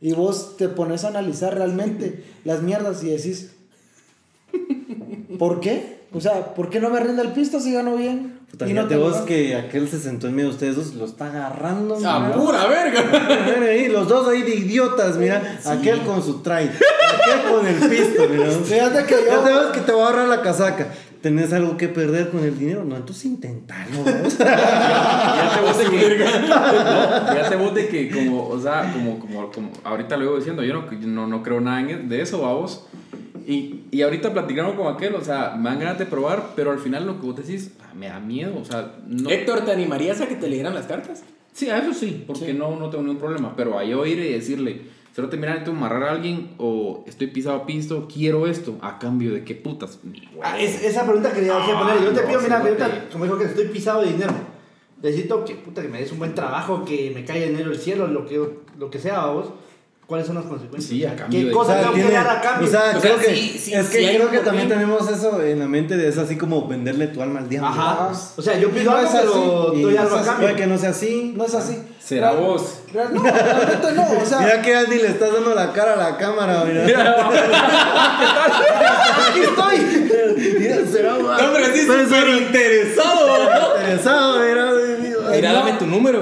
[0.00, 3.52] Y vos te pones a analizar realmente las mierdas y decís,
[5.38, 6.04] ¿por qué?
[6.12, 8.38] O sea, ¿por qué no me rinde el pisto si gano bien?
[8.50, 10.94] Puta, Y no fíjate te vos que aquel se sentó en medio de ustedes dos,
[10.94, 11.98] lo está agarrando.
[12.04, 12.36] ¡Ah, mira.
[12.36, 13.88] pura verga!
[13.92, 15.58] Los dos ahí de idiotas, mira.
[15.64, 18.50] Aquel con su train, aquel con el pisto, mira.
[18.50, 19.40] Fíjate que Ya yo...
[19.40, 20.94] te ves que te va a agarrar la casaca.
[21.24, 22.84] ¿Tenés algo que perder con el dinero?
[22.84, 24.04] No, entonces intentalo, ¿no?
[24.30, 29.70] Fíjate vos de que, no, fíjate vos de que como, o sea, como, como, como
[29.84, 32.84] ahorita lo iba diciendo, yo no, yo no, no creo nada en- de eso, vamos.
[33.46, 36.78] Y, y ahorita platicando con aquel, o sea, me dan ganas de probar, pero al
[36.78, 39.30] final lo que vos decís, ah, me da miedo, o sea, no.
[39.30, 41.22] Héctor, ¿te animarías a que te leyeran las cartas?
[41.54, 44.30] Sí, a eso sí, porque No, no tengo ningún problema, pero a yo ir y
[44.32, 44.82] decirle,
[45.14, 49.32] solo te miran, amarrar a alguien o estoy pisado a pisto, quiero esto, a cambio
[49.32, 49.98] de qué putas.
[50.42, 52.02] Ah, es- esa pregunta que quería poner.
[52.02, 54.32] Yo te no, pido, mira, ahorita, te- como dijo que estoy pisado de dinero.
[55.02, 58.06] Necesito que, puta, que me des un buen trabajo, que me caiga dinero del cielo,
[58.08, 58.40] lo que,
[58.78, 59.50] lo que sea, vos.
[60.06, 60.90] ¿Cuáles son las consecuencias?
[60.90, 62.68] Sí, a cambio ¿Qué de- O cosa sea, tengo que tiene- dar a cambio?
[62.68, 65.08] o sea, O creo sea, que, sí, sí, es que sí creo que también tenemos
[65.10, 67.70] eso en la mente de es así como venderle tu alma al diablo.
[67.70, 68.10] Ajá.
[68.10, 68.12] Ajá.
[68.36, 69.26] O sea, yo pido No algo, es así.
[69.26, 70.56] pero Y doy algo a puede cambio.
[70.56, 71.32] que no sea así.
[71.34, 71.78] No es así.
[72.04, 72.80] Será Real- vos.
[72.92, 74.06] real- no, realmente no.
[74.22, 76.84] O sea, Mira que Andy le estás dando la cara a la cámara, mira.
[79.30, 79.78] ¡Aquí estoy!
[80.58, 83.74] Mira, será No, pero sí, Pero interesado.
[83.76, 84.63] interesado, mira.
[85.78, 86.20] Tu número.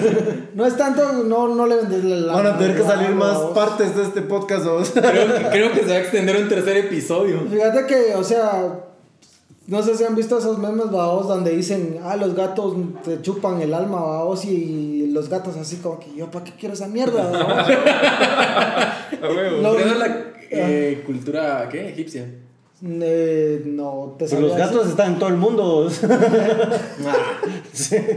[0.54, 2.32] no es tanto, no, no le vendes la...
[2.34, 4.64] Van a tener que salir la- más partes de este podcast.
[4.92, 7.40] Creo, que- creo que se va a extender un tercer episodio.
[7.50, 8.80] Fíjate que, o sea,
[9.66, 13.60] no sé si han visto esos memes, vaos, donde dicen, ah, los gatos te chupan
[13.62, 17.24] el alma, vaos, y los gatos así como que, yo, ¿para qué quiero esa mierda,
[17.30, 17.68] vaos?"
[19.22, 19.62] A huevo.
[19.62, 19.72] No.
[19.74, 20.16] Pero es la
[20.50, 21.88] eh, cultura, ¿qué?
[21.88, 22.26] Egipcia.
[22.86, 25.84] Eh, no, te Pues los gatos están en todo el mundo.
[25.88, 26.00] ¿vos?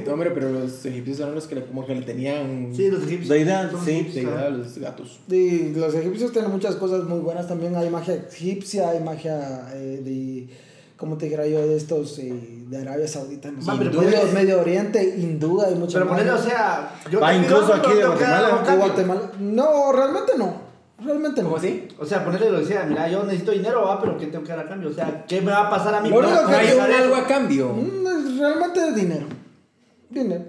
[0.05, 3.03] No, hombre, pero los egipcios eran los que le- como que le tenían Sí, los
[3.03, 3.29] egipcios.
[3.29, 5.19] La idea, Son sí, egipcios, deidad los gatos.
[5.29, 7.75] Y los egipcios tienen muchas cosas muy buenas también.
[7.75, 10.49] Hay magia egipcia, hay magia eh, de,
[10.97, 11.65] ¿cómo te dijera yo?
[11.65, 12.33] De estos eh,
[12.67, 16.31] de Arabia Saudita, no sé, pero Medio, ponele- Medio Oriente, hindú, hay mucha Pero ponerle,
[16.31, 18.75] o sea, yo incluso aquí de pero Guatemala.
[18.75, 19.31] Guatemala.
[19.39, 20.66] No, realmente no.
[20.99, 21.49] Realmente no.
[21.49, 21.87] ¿Cómo así?
[21.99, 24.59] O sea, ponerle lo decía, mira, yo necesito dinero, va, pero ¿qué tengo que dar
[24.61, 24.89] a cambio?
[24.89, 26.09] O sea, ¿qué me va a pasar a mí?
[26.09, 26.69] Lo único que Hay
[27.01, 27.69] algo a cambio.
[27.73, 29.25] Mm, es realmente dinero.
[30.09, 30.45] Dinero.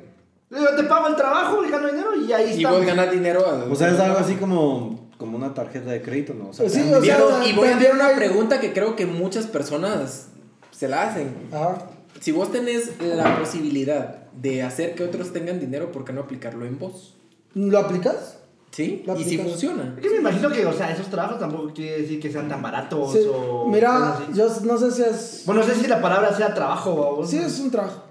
[0.50, 2.70] Yo te pago el trabajo y gano dinero y ahí Y está.
[2.72, 3.44] vos ganas dinero.
[3.46, 6.48] a- O sea, es algo así como, como una tarjeta de crédito, ¿no?
[6.48, 9.04] O sea, Sí, o sea, y voy a hacer también una pregunta que creo que
[9.04, 10.28] muchas personas
[10.70, 11.34] se la hacen.
[11.52, 11.76] Ajá.
[12.20, 16.64] Si vos tenés la posibilidad de hacer que otros tengan dinero, ¿por qué no aplicarlo
[16.64, 17.14] en vos?
[17.54, 18.37] ¿Lo aplicas?
[18.78, 19.02] ¿Sí?
[19.04, 19.94] Lo y si funciona.
[19.96, 22.62] Es que me imagino que, o sea, esos trabajos tampoco quiere decir que sean tan
[22.62, 23.18] baratos Sí.
[23.28, 23.68] o.
[23.68, 25.42] Mira, yo no sé si es...
[25.46, 27.26] Bueno, no sé si la palabra sea trabajo o.
[27.26, 28.04] Sí, es un trabajo.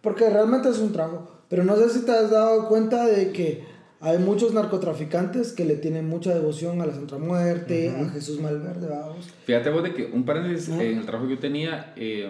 [0.00, 1.30] Porque realmente es un trabajo.
[1.50, 3.64] Pero no sé si te has dado cuenta de que
[4.00, 8.88] hay muchos narcotraficantes que le tienen mucha devoción a la Santa Muerte, a Jesús Malverde,
[8.88, 9.28] vamos.
[9.44, 10.82] Fíjate vos de que un paréntesis, Ajá.
[10.82, 12.26] en el trabajo que yo tenía, eh,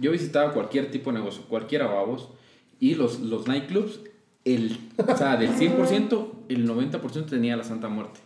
[0.00, 2.30] yo visitaba cualquier tipo de negocio, cualquiera babos,
[2.80, 4.00] y los, los nightclubs,
[4.54, 8.20] el, o sea, del 100%, el 90% tenía la Santa Muerte.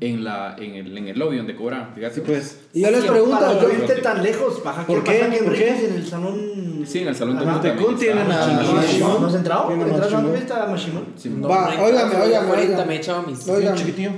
[0.00, 1.92] en, la, en, el, en el lobby donde cobran.
[1.94, 5.38] Fíjate, Pues, Y yo les pregunto, no yo- irte tan lejos, baja ¿Por qué?
[5.44, 5.84] ¿Por qué?
[5.86, 6.84] En el salón.
[6.86, 7.52] Sí, en el salón de Ajá.
[7.52, 9.20] Montecún tienen a- Mashimon.
[9.20, 9.66] ¿No has entrado?
[9.68, 11.04] Tiene ¿Entras a Mashimon.
[11.42, 12.84] No, Va, no, óigame, óigame, Ahorita óigame.
[12.86, 13.46] me he echado mis.
[13.48, 14.12] Oigan, chiquitillo.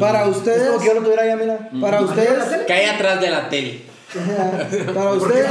[0.00, 1.70] para Es ustedes, como que yo lo tuviera ya, mira.
[1.80, 3.82] para ustedes, Cae atrás de la tele.
[4.94, 5.50] Para ustedes,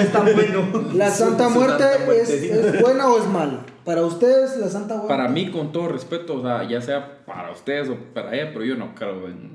[0.00, 0.84] es tan bueno.
[0.94, 3.60] la Santa Su Muerte Santa es, es buena o es mala.
[3.84, 5.08] Para ustedes, la Santa Muerte.
[5.08, 8.64] Para mí, con todo respeto, o sea, ya sea para ustedes o para ella, pero
[8.64, 9.50] yo no creo en.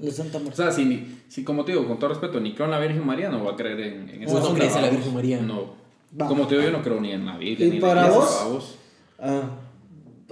[0.00, 0.56] La Santa O Muerte.
[0.62, 3.28] sea, si, si como te digo, con todo respeto, ni creo en la Virgen María,
[3.28, 4.90] no voy a creer en, en ¿Vos no crees en la.
[4.90, 5.40] Virgen María?
[5.40, 5.74] No.
[6.20, 6.26] Va.
[6.26, 7.66] Como te digo, yo no creo ni en la Biblia.
[7.66, 8.76] ¿Y ni en para vos?
[9.18, 9.42] Ah,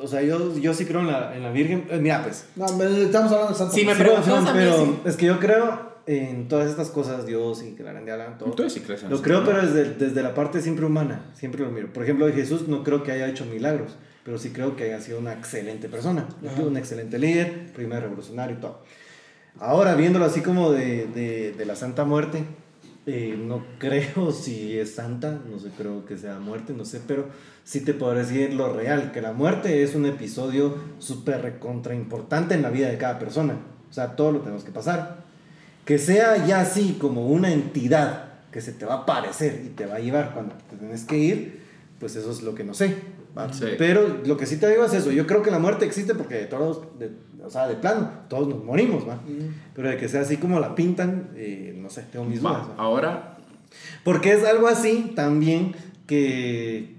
[0.00, 1.86] o sea, yo, yo sí creo en la, en la Virgen.
[1.90, 2.46] Eh, mira, pues.
[2.56, 4.04] No, me- estamos hablando de Santa Sí, me Muerte.
[4.04, 4.96] Sí, preguntas no, a mí, pero sí.
[5.04, 8.48] es que yo creo en todas estas cosas, Dios y que la grande hablan, todo.
[8.48, 11.70] Entonces sí crees en Lo creo, pero desde, desde la parte siempre humana, siempre lo
[11.70, 11.92] miro.
[11.92, 15.02] Por ejemplo, de Jesús no creo que haya hecho milagros, pero sí creo que haya
[15.02, 16.26] sido una excelente persona,
[16.64, 18.82] un excelente líder, primer revolucionario y todo.
[19.60, 22.42] Ahora, viéndolo así como de, de, de la Santa Muerte,
[23.04, 27.26] eh, no creo si es santa, no sé, creo que sea muerte, no sé, pero
[27.64, 32.54] sí te podré decir lo real, que la muerte es un episodio súper recontra importante
[32.54, 33.58] en la vida de cada persona.
[33.90, 35.27] O sea, todo lo tenemos que pasar.
[35.88, 39.86] Que sea ya así como una entidad que se te va a aparecer y te
[39.86, 41.62] va a llevar cuando te tienes que ir,
[41.98, 42.94] pues eso es lo que no sé.
[43.52, 43.64] Sí.
[43.78, 46.34] Pero lo que sí te digo es eso, yo creo que la muerte existe porque
[46.34, 47.12] de todos, de-
[47.42, 49.18] o sea, de plano, todos nos morimos, ¿va?
[49.74, 52.66] Pero de que sea así como la pintan, eh, no sé, tengo mis dudas.
[52.76, 53.36] ahora,
[54.04, 55.74] Porque es algo así también
[56.06, 56.96] que,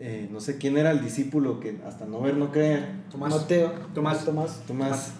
[0.00, 3.34] eh, no sé quién era el discípulo que hasta no ver, no creer, Tomás.
[3.34, 3.72] Mateo.
[3.94, 4.24] Tomás.
[4.24, 4.60] Tomás.
[4.66, 5.12] Tomás,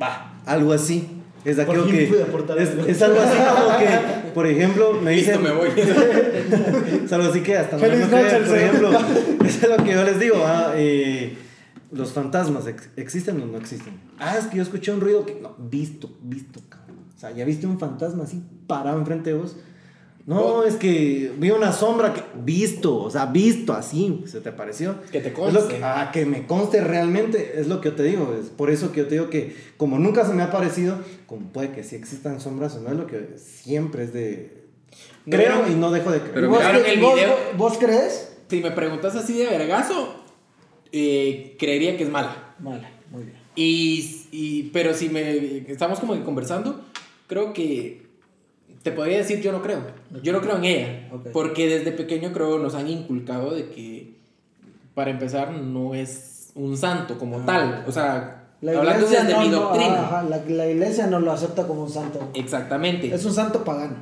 [0.00, 1.17] va, algo así.
[1.44, 2.86] Es aquello que algo.
[2.86, 5.68] es algo así como que, por ejemplo, me Listo, dicen, me voy.
[7.04, 8.90] es algo así que hasta no Feliz no noche, por ejemplo,
[9.44, 11.36] eso es lo que yo les digo, ah, eh,
[11.92, 13.94] los fantasmas ex- existen o no existen.
[14.18, 16.96] Ah, es que yo escuché un ruido que no, visto, visto, cabrón.
[17.16, 19.56] O sea, ya viste un fantasma así parado enfrente de vos.
[20.28, 24.96] No, es que vi una sombra que visto, o sea, visto así, se te pareció.
[25.10, 25.76] Que te Es lo conste.
[25.78, 28.36] que, ah, que me conste realmente, es lo que yo te digo.
[28.38, 31.48] Es por eso que yo te digo que, como nunca se me ha parecido, como
[31.50, 34.64] puede que sí existan sombras o no, es lo que siempre es de.
[35.24, 35.72] No, Creo no.
[35.72, 36.34] y no dejo de creer.
[36.34, 37.34] Pero ¿Y vos, el vos- video?
[37.56, 38.36] ¿Vos crees?
[38.50, 40.14] Si me preguntas así de vergazo,
[40.92, 42.54] eh, creería que es mala.
[42.58, 43.36] Vale, muy bien.
[43.56, 46.82] Y, y- pero si me estamos como que conversando,
[47.28, 48.07] creo que
[48.82, 49.80] te podría decir yo no creo.
[50.22, 51.08] Yo no creo en ella.
[51.12, 51.28] Ok.
[51.32, 54.14] Porque desde pequeño creo nos han inculcado de que,
[54.94, 57.84] para empezar, no es un santo como tal.
[57.86, 60.00] O sea, La hablando iglesia, desde no, mi no, doctrina.
[60.00, 62.30] ajá, la, la iglesia no lo acepta como un santo.
[62.34, 63.14] Exactamente.
[63.14, 63.96] Es un santo pagano.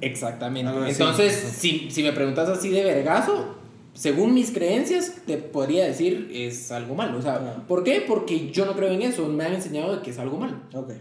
[0.00, 0.70] Exactamente.
[0.70, 0.90] Así.
[1.02, 3.56] Entonces, si, si me preguntas así de vergazo,
[3.92, 7.18] según mis creencias, te podría decir es algo malo.
[7.18, 7.64] O sea, Ah.
[7.66, 8.02] ¿por qué?
[8.06, 9.26] Porque yo no creo en eso.
[9.26, 10.56] Me han enseñado de que es algo malo.
[10.72, 10.92] Ok.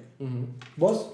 [0.75, 1.13] ¿Vos?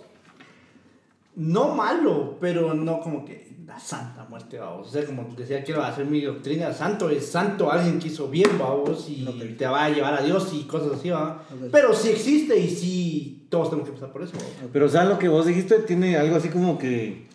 [1.35, 4.87] No malo, pero no como que la santa muerte, vamos.
[4.87, 6.71] O sea, como decía, quiero hacer mi doctrina.
[6.73, 9.25] Santo es santo, alguien que hizo bien, vamos, y
[9.57, 11.43] te va a llevar a Dios y cosas así, va.
[11.71, 14.33] Pero sí existe y sí, todos tenemos que pasar por eso.
[14.37, 14.69] ¿va?
[14.71, 17.27] Pero, o sea, lo que vos dijiste tiene algo así como que.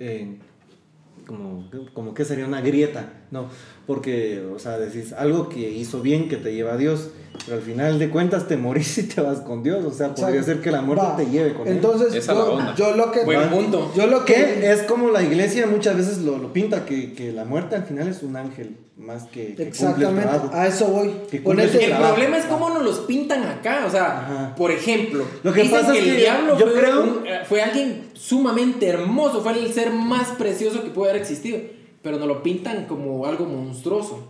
[0.00, 0.38] eh,
[1.26, 3.48] como, como que sería una grieta, ¿no?
[3.86, 7.10] Porque, o sea, decís algo que hizo bien, que te lleva a Dios,
[7.44, 9.84] pero al final de cuentas te morís y te vas con Dios.
[9.84, 11.16] O sea, podría ser que la muerte Va.
[11.16, 11.74] te lleve con él.
[11.74, 13.24] Entonces, Esa es la yo, lo que.
[13.24, 13.92] Buen punto.
[13.94, 14.72] Yo lo que.
[14.72, 18.08] Es como la iglesia muchas veces lo, lo pinta, que, que la muerte al final
[18.08, 20.50] es un ángel, más que, Exactamente, trabajo.
[20.54, 21.10] a eso voy.
[21.30, 21.42] Que El
[21.88, 22.14] trabajo.
[22.14, 23.84] problema es cómo nos los pintan acá.
[23.86, 24.54] O sea, Ajá.
[24.54, 27.40] por ejemplo, Lo que dicen pasa que es el diablo yo fue, creo- un- eh,
[27.46, 31.58] fue alguien sumamente hermoso, fue el ser más precioso que puede haber existido.
[32.04, 34.28] Pero nos lo pintan como algo monstruoso.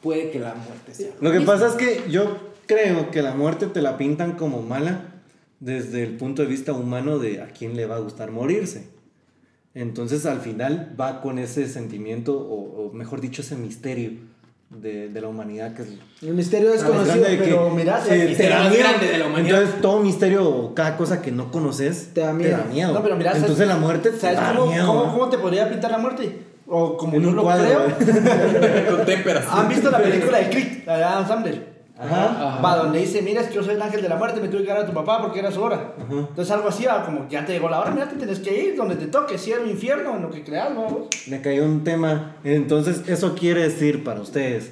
[0.00, 1.10] Puede que la muerte sea.
[1.20, 1.52] Lo que mismo.
[1.52, 2.36] pasa es que yo
[2.66, 5.00] creo que la muerte te la pintan como mala
[5.58, 8.88] desde el punto de vista humano de a quién le va a gustar morirse.
[9.74, 14.10] Entonces al final va con ese sentimiento, o, o mejor dicho, ese misterio
[14.68, 15.88] de, de la humanidad que es
[16.20, 18.82] El misterio desconocido, grande de que, pero mira, eh, misterio te da miedo.
[18.82, 19.58] grande de la humanidad.
[19.62, 22.92] Entonces todo misterio o cada cosa que no conoces Te da miedo.
[22.92, 24.86] No, pero mira, ¿sabes- Entonces la muerte te ¿Sabes da cómo, miedo.
[24.86, 26.51] cómo, cómo te podría pintar la muerte?
[26.74, 27.64] O como un lo cuadro,
[27.98, 28.90] creo.
[28.96, 29.44] Con témperas.
[29.50, 31.72] ¿Han visto la película de Click, la de Adam Sandler?
[31.98, 32.60] Ajá.
[32.64, 34.62] Va, donde dice, mira, es que yo soy el ángel de la muerte, me tuve
[34.62, 35.92] que dar a tu papá porque era su hora.
[35.98, 36.12] Ajá.
[36.30, 38.58] Entonces algo así, va, como que ya te llegó la hora, mira, te tienes que
[38.64, 41.08] ir donde te toque, cielo, infierno, en lo que creas, vamos.
[41.28, 42.36] Me cayó un tema.
[42.42, 44.70] Entonces, eso quiere decir para ustedes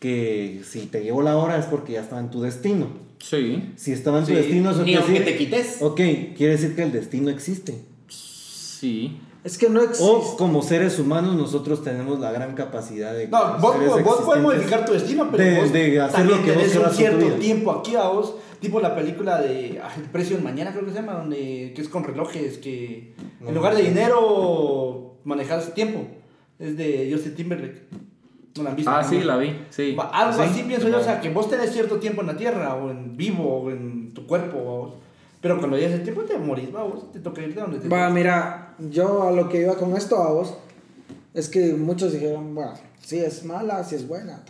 [0.00, 2.86] que si te llegó la hora es porque ya estaba en tu destino.
[3.18, 3.72] sí.
[3.76, 5.32] Si estaba en tu Sí, destino, eso Ni quiere aunque decir.
[5.32, 5.82] te quites.
[5.82, 6.00] Ok,
[6.36, 7.74] quiere decir que el destino existe.
[8.08, 9.18] Sí.
[9.46, 10.04] Es que no existe.
[10.04, 13.28] O como seres humanos, nosotros tenemos la gran capacidad de.
[13.28, 13.76] No, vos,
[14.24, 17.26] puedes modificar tu destino, pero de- vos de hacer lo que vos quieras un cierto
[17.36, 20.90] tiempo aquí a vos Tipo la película de ah, El precio del mañana, creo que
[20.90, 23.14] se llama, donde, que es con relojes, que
[23.46, 26.06] en lugar de dinero manejas tiempo.
[26.58, 27.82] Es de Justin Timberlake.
[28.56, 28.90] ¿No la han visto?
[28.90, 29.08] Ah, ¿no?
[29.10, 29.94] sí, la vi, sí.
[30.12, 30.48] Algo Sí.
[30.50, 33.14] así pienso yo, o sea, que vos tenés cierto tiempo en la tierra, o en
[33.14, 34.94] vivo, o en tu cuerpo, o-
[35.46, 38.10] pero cuando llegues el tiempo te morís, va, vos te toca irte donde te Va,
[38.10, 40.54] mira, yo a lo que iba con esto a vos,
[41.34, 44.42] es que muchos dijeron, bueno, si es mala, si es buena.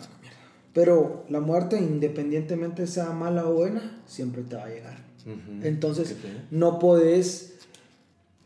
[0.73, 4.97] Pero la muerte, independientemente sea mala o buena, siempre te va a llegar.
[5.63, 6.17] Entonces,
[6.51, 7.59] no podés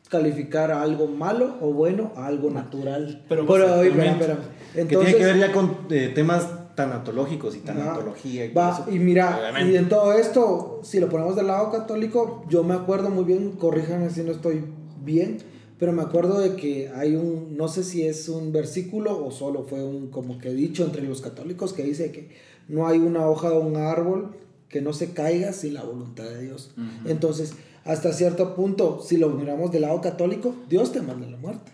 [0.09, 3.23] calificar a algo malo o bueno a algo natural.
[3.29, 4.25] Pero Pero, espera, Exactamente.
[4.25, 4.89] espera.
[4.89, 6.49] que tiene que ver ya con eh, temas
[6.85, 8.47] tanatológicos y tanatología.
[8.47, 8.91] y Va, eso.
[8.95, 9.73] y mira, Obviamente.
[9.73, 13.53] y en todo esto, si lo ponemos del lado católico, yo me acuerdo muy bien,
[13.53, 14.65] corríjanme si no estoy
[15.05, 15.39] bien,
[15.79, 19.63] pero me acuerdo de que hay un, no sé si es un versículo o solo
[19.65, 22.31] fue un como que dicho entre los católicos que dice que
[22.69, 24.37] no hay una hoja de un árbol
[24.69, 26.73] que no se caiga sin la voluntad de Dios.
[27.07, 27.55] Entonces,
[27.85, 31.73] hasta cierto punto, si lo miramos del lado católico, Dios te manda la muerte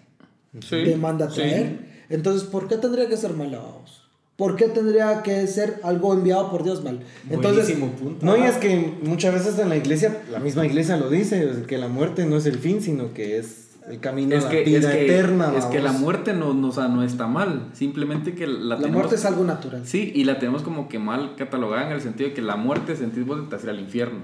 [0.60, 1.36] Sí, te manda a sí.
[1.36, 1.96] traer.
[2.08, 4.05] Entonces, ¿por qué tendría que ser malvados?
[4.36, 7.00] ¿Por qué tendría que ser algo enviado por Dios mal?
[7.30, 8.24] Entonces, punto.
[8.24, 11.78] No, y es que muchas veces en la iglesia, la misma iglesia lo dice, que
[11.78, 14.62] la muerte no es el fin, sino que es el camino Es a la que,
[14.64, 15.52] vida es, que, eterna.
[15.56, 18.76] es que la muerte no, no, o sea, no está mal, simplemente que la, la
[18.76, 18.96] tenemos...
[18.96, 19.86] muerte es algo natural.
[19.86, 22.96] Sí, y la tenemos como que mal catalogada en el sentido de que la muerte
[22.96, 24.20] sentís vos te al infierno.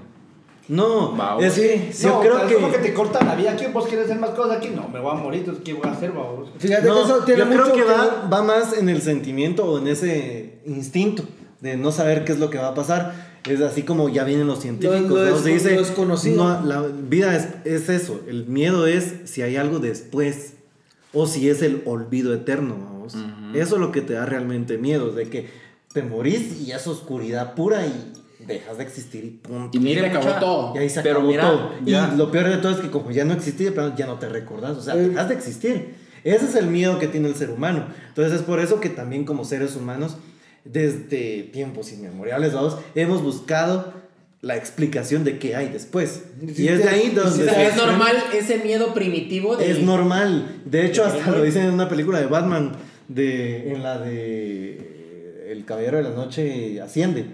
[0.69, 2.53] No, es que yo no, creo es que...
[2.55, 4.99] como que te cortan la vida aquí, vos quieres hacer más cosas aquí, no, me
[4.99, 6.49] voy a morir, entonces ¿qué voy a hacer, vamos?
[6.57, 9.01] Fíjate No, que eso tiene yo mucho creo que, que va, va más en el
[9.01, 11.23] sentimiento o en ese instinto
[11.59, 13.33] de no saber qué es lo que va a pasar.
[13.49, 15.09] Es así como ya vienen los científicos.
[15.09, 15.37] Lo- lo ¿no?
[15.37, 18.21] Se dice, lo no, la vida es, es eso.
[18.27, 20.53] El miedo es si hay algo después
[21.13, 22.75] o si es el olvido eterno.
[22.75, 23.15] vamos.
[23.53, 25.49] Eso es lo que te da realmente miedo, de que
[25.93, 28.13] te morís y es oscuridad pura y
[28.45, 29.77] dejas de existir y punto.
[29.77, 30.75] Y mire, se acabó todo.
[30.75, 31.71] Y ahí se Pero acabó mira, todo.
[31.85, 34.19] ya- Y lo peor de todo es que como ya no existía, pero ya no
[34.19, 34.77] te recordás.
[34.77, 35.09] O sea, Eh.
[35.09, 35.95] dejas de existir.
[36.23, 37.85] Ese es el miedo que tiene el ser humano.
[38.09, 40.17] Entonces es por eso que también como seres humanos,
[40.65, 43.93] desde tiempos inmemoriales, vamos, hemos buscado
[44.41, 46.23] la explicación de qué hay después.
[46.41, 47.45] Y es de ahí donde...
[47.67, 49.71] es normal ese miedo primitivo de...
[49.71, 50.61] Es normal.
[50.65, 52.73] De hecho, hasta lo dicen en una película de Batman,
[53.07, 57.25] de, en la de El Caballero de la Noche Asciende,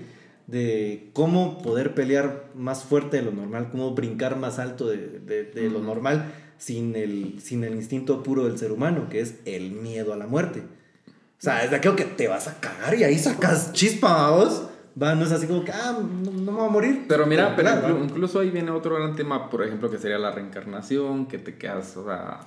[0.50, 5.43] de cómo poder pelear más fuerte de lo normal, cómo brincar más alto de, de-
[5.43, 9.72] de lo normal sin el, sin el instinto puro del ser humano, que es el
[9.72, 10.62] miedo a la muerte.
[10.62, 14.64] O sea, es de aquello que te vas a cagar y ahí sacas chispa, vos.
[15.02, 17.06] Va, no es así como que, ah, no, no me voy a morir.
[17.08, 20.32] Pero mira, pero inclu- incluso ahí viene otro gran tema, por ejemplo, que sería la
[20.32, 22.39] reencarnación, que te quedas, o sea...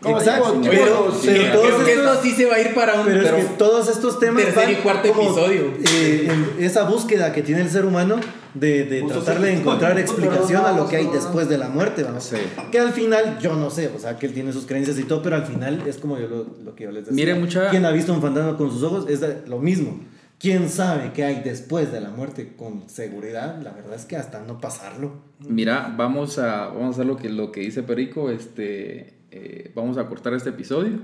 [0.00, 0.28] ¿Cómo sin-
[0.62, 3.06] Pero- pero Creo todos que estos- esto sí se va a ir para un...
[3.06, 5.72] Pero, pero- es que todos estos temas tercer van y cuarto como, episodio.
[5.92, 6.28] eh,
[6.58, 8.16] en esa búsqueda que tiene el ser humano
[8.54, 11.16] de, de sos tratar de encontrar explicación a lo que hay no, no.
[11.16, 12.22] después de la muerte, vamos.
[12.24, 12.36] Sí.
[12.70, 15.20] Que al final, yo no sé, o sea, que él tiene sus creencias y todo,
[15.20, 17.16] pero al final es como yo lo, lo que yo les decía.
[17.16, 19.98] Mire, mucha- Quien ha visto un fantasma con sus ojos es lo mismo.
[20.38, 23.60] ¿Quién sabe qué hay después de la muerte con seguridad?
[23.60, 25.10] La verdad es que hasta no pasarlo.
[25.40, 29.98] Mira, vamos a, vamos a hacer lo que, lo que dice Perico, este, eh, vamos
[29.98, 30.98] a cortar este episodio.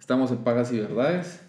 [0.00, 1.40] Estamos en Pagas y Verdades.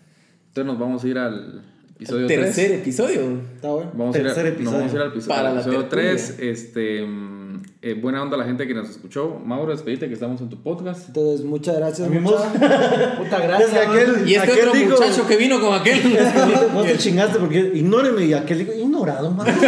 [0.49, 1.63] Entonces nos vamos a ir al
[1.95, 2.39] episodio 3.
[2.39, 3.21] tercer episodio.
[3.55, 3.91] Está bueno.
[3.95, 4.77] Vamos a, ir a- Tercer nos episodio.
[4.79, 6.11] vamos a ir al episodio, Para episodio tertulia.
[6.11, 6.35] 3.
[6.39, 9.39] Este, mm, eh, buena onda a la gente que nos escuchó.
[9.43, 11.07] Mauro, despedite que estamos en tu podcast.
[11.07, 12.07] Entonces, muchas gracias.
[12.09, 12.51] Mucha-
[13.17, 13.71] Puta Es gracias.
[13.71, 15.99] que aquel, Y este aquel otro dijo- muchacho que vino con aquel.
[16.73, 19.47] Vos te- chingaste porque ignóreme y aquel dijo, ignorado, man.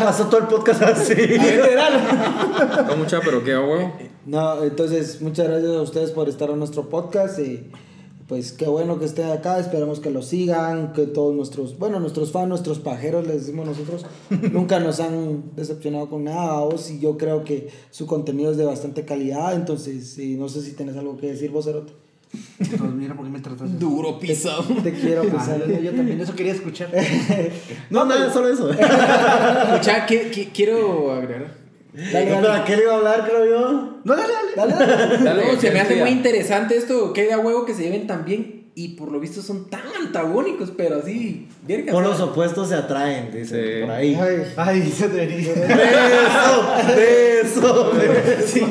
[0.00, 1.14] Pasó todo el podcast así.
[2.88, 3.98] No mucha, pero qué huevo.
[4.26, 7.70] No, entonces, muchas gracias a ustedes por estar en nuestro podcast y
[8.26, 12.32] pues qué bueno que estén acá, esperamos que lo sigan, que todos nuestros, bueno, nuestros
[12.32, 14.06] fans, nuestros pajeros, les decimos nosotros,
[14.52, 18.64] nunca nos han decepcionado con nada, vos, y yo creo que su contenido es de
[18.64, 21.92] bastante calidad, entonces, sí, no sé si tienes algo que decir vos, Cerote.
[22.58, 23.78] Pues mira, ¿por qué me tratas?
[23.78, 24.64] Duro pisado.
[24.82, 25.68] Te quiero Ah, pensar.
[25.80, 26.90] yo, también, eso quería escuchar.
[27.90, 28.70] No, nada, solo eso.
[28.72, 31.63] Escucha, que- que- quiero agregar.
[31.94, 32.60] Dale, Pero dale.
[32.60, 34.00] ¿a qué le iba a hablar, creo yo?
[34.02, 34.72] No, dale, dale.
[34.74, 35.24] Dale, dale.
[35.24, 37.12] Dale, No, se me hace muy interesante esto.
[37.12, 38.53] Que da huevo que se lleven tan bien.
[38.76, 41.46] Y por lo visto son tan antagónicos, pero así.
[41.64, 43.80] verga, Por los opuestos se atraen, dice Sí.
[43.82, 44.18] por ahí.
[44.20, 45.52] Ay, Ay, se debería.
[46.96, 48.66] Beso, beso.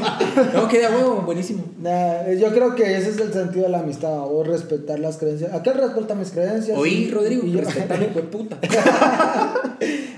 [0.53, 1.63] No, que da huevo, buenísimo.
[1.81, 5.53] Nah, yo creo que ese es el sentido de la amistad, o respetar las creencias.
[5.53, 6.77] Aquel respeta mis creencias.
[6.77, 8.57] Oí, y- Rodrigo, y yo, respetame, fue puta.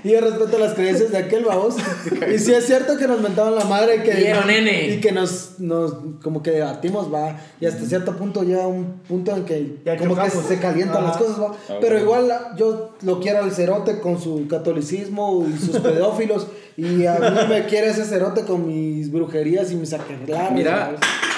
[0.04, 1.76] y yo respeto las creencias de aquel babos.
[2.34, 4.88] y si es cierto que nos mentaban la madre que, nene.
[4.94, 7.38] y que nos, nos como que debatimos, va.
[7.60, 10.46] Y hasta cierto punto llega un punto en que Ya como que chocamos.
[10.46, 11.06] se calientan Ajá.
[11.08, 11.52] las cosas, ¿va?
[11.68, 16.46] Ah, Pero igual yo lo quiero al cerote con su catolicismo y sus pedófilos.
[16.76, 20.52] y a mí me quiere ese cerote con mis brujerías y mis aquerlares.
[20.52, 20.94] Mira,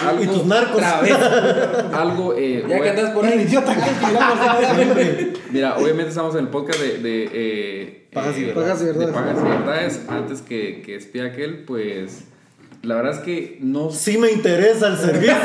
[0.07, 0.82] algo, Y tus narcos.
[0.82, 3.45] Algo, eh, Ya que andas por El ahí.
[3.45, 8.68] idiota que mira, obviamente estamos en el podcast de, de eh, Pajas y eh, verdades.
[8.68, 9.14] Pajas y de verdades.
[9.14, 10.01] Pajas y verdades.
[10.09, 12.24] Antes que, que espía aquel, pues
[12.83, 15.35] la verdad es que no Sí me interesa el servicio.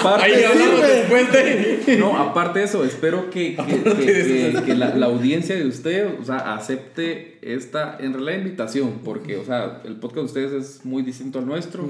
[0.00, 0.44] aparte, Ahí
[0.82, 1.96] después de.
[1.98, 6.08] no, aparte de eso, espero que, que, que- que- que la, la audiencia de usted,
[6.20, 10.84] o sea, acepte esta, en realidad, invitación, porque, o sea, el podcast de ustedes es
[10.84, 11.88] muy distinto al nuestro.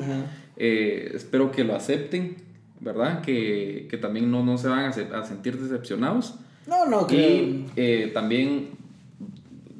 [0.56, 2.36] Eh, espero que lo acepten,
[2.80, 3.22] ¿verdad?
[3.22, 6.34] Que, que también no, no se van a, se- a sentir decepcionados.
[6.66, 7.06] No, no.
[7.10, 8.70] Y eh, también,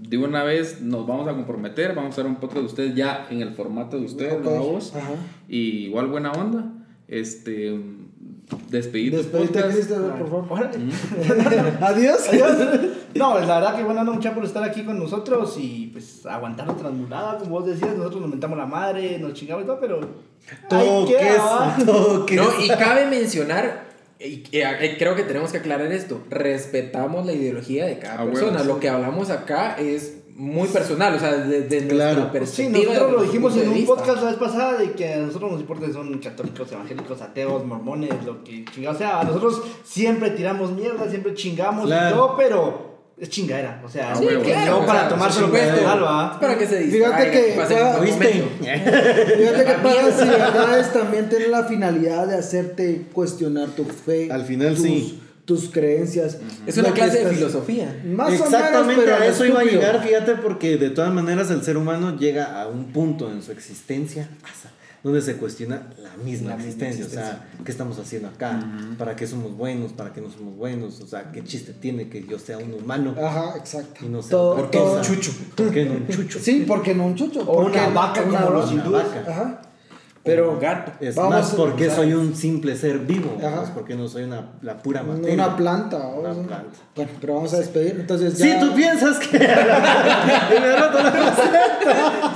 [0.09, 3.27] de una vez, nos vamos a comprometer, vamos a hacer un podcast de ustedes ya
[3.31, 4.41] en el formato de ustedes.
[4.43, 4.77] ¿no?
[4.77, 5.15] Ajá.
[5.49, 6.65] Y igual buena onda.
[7.09, 7.79] Este,
[8.69, 9.75] despedir tu Despedite, podcast.
[9.75, 10.47] Cristian, por favor.
[10.51, 11.73] Órale.
[11.81, 12.29] Adiós.
[13.15, 16.69] No, la verdad que bueno, no mucha por estar aquí con nosotros y pues aguantar
[16.69, 20.01] otra transmulada, como vos decías, nosotros nos mentamos la madre, nos chingamos y todo, pero.
[21.07, 21.77] queda, ¿va?
[21.85, 22.37] toques.
[22.37, 23.84] No, y cabe mencionar,
[24.21, 28.47] y, y, creo que tenemos que aclarar esto, respetamos la ideología de cada Ah, persona.
[28.51, 28.67] bueno, sí.
[28.69, 32.21] Lo que hablamos acá es muy personal, o sea, desde Claro.
[32.23, 32.93] nuestra Pues Sí, perspectiva.
[32.95, 35.61] nosotros lo dijimos en un de podcast la vez pasada de que a nosotros nos
[35.61, 38.97] importa si son católicos, evangélicos, ateos, mormones, lo que chingados.
[38.97, 42.09] O sea, a nosotros siempre tiramos mierda, siempre chingamos Claro.
[42.09, 43.81] y todo, pero es chingadera.
[43.85, 46.33] O sea, Ah, sí, claro, no para tomárselo ¿va?
[46.33, 47.55] Es para que se Fíjate que.
[49.39, 54.29] Fíjate que Pagas y Verdades también tiene la finalidad de hacerte cuestionar tu fe.
[54.31, 55.21] Al final, tus, sí.
[55.45, 56.39] Tus creencias.
[56.67, 58.03] Es una clase de filosofía.
[58.05, 59.83] Más Exactamente, o menos, pero a eso iba a estúpido.
[59.83, 63.53] llegar, fíjate, porque de todas maneras el ser humano llega a un punto en su
[63.53, 64.29] existencia
[65.05, 68.59] donde se cuestiona la misma La existencia, o sea, ¿qué estamos haciendo acá?
[68.99, 69.93] ¿Para qué somos buenos?
[69.93, 71.01] ¿Para qué no somos buenos?
[71.03, 74.05] O sea, ¿qué chiste tiene que yo sea un humano Ajá, exacto.
[74.05, 75.15] y no sea Todo- otra todo- cosa?
[75.55, 76.39] ¿Por qué no un chucho?
[76.41, 77.43] Sí, porque no un chucho.
[77.43, 79.05] O una vaca una como los hindúes.
[79.29, 79.61] Ajá.
[80.25, 80.93] Pero Un gato.
[81.01, 83.57] Es Vamos más, a- porque soy un simple ser vivo, Ajá.
[83.59, 85.35] pues porque no soy una, la pura materia.
[85.35, 85.99] una planta.
[85.99, 86.43] o Una sea.
[86.45, 86.67] planta.
[86.97, 87.97] Bueno, pero vamos a despedir.
[88.01, 88.59] Entonces Si ya...
[88.59, 89.39] tú piensas que...
[90.55, 90.91] La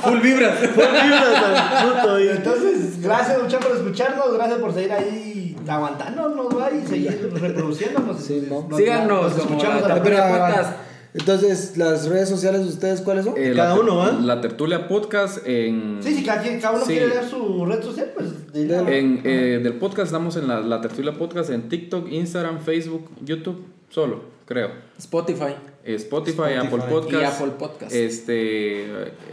[0.03, 0.61] Full vibras.
[0.61, 6.71] vibras puto y- Entonces, gracias muchachos por escucharnos, gracias por seguir ahí aguantándonos, ¿va?
[6.71, 8.21] Y seguir reproduciéndonos.
[8.23, 8.67] Sí, ¿no?
[8.69, 10.88] Nos- Síganos nos escuchamos la a la Podcast.
[11.15, 13.35] Entonces, las redes sociales de ustedes, ¿cuáles son?
[13.37, 14.13] Eh, Cada uno, ¿va?
[14.13, 15.99] La tertulia podcast en.
[16.01, 16.93] Sí, si cada, quien- cada uno Sí.
[16.93, 18.77] quiere dar su red social, pues dile.
[18.99, 23.65] En, eh, del podcast estamos en la, la tertulia podcast en TikTok, Instagram, Facebook, YouTube,
[23.91, 24.71] solo, creo.
[24.99, 25.55] Spotify.
[25.85, 26.67] Eh, Spotify, Spotify.
[26.67, 27.23] Apple Y Podcast.
[27.23, 27.95] Y Apple Podcast.
[27.95, 28.85] Este,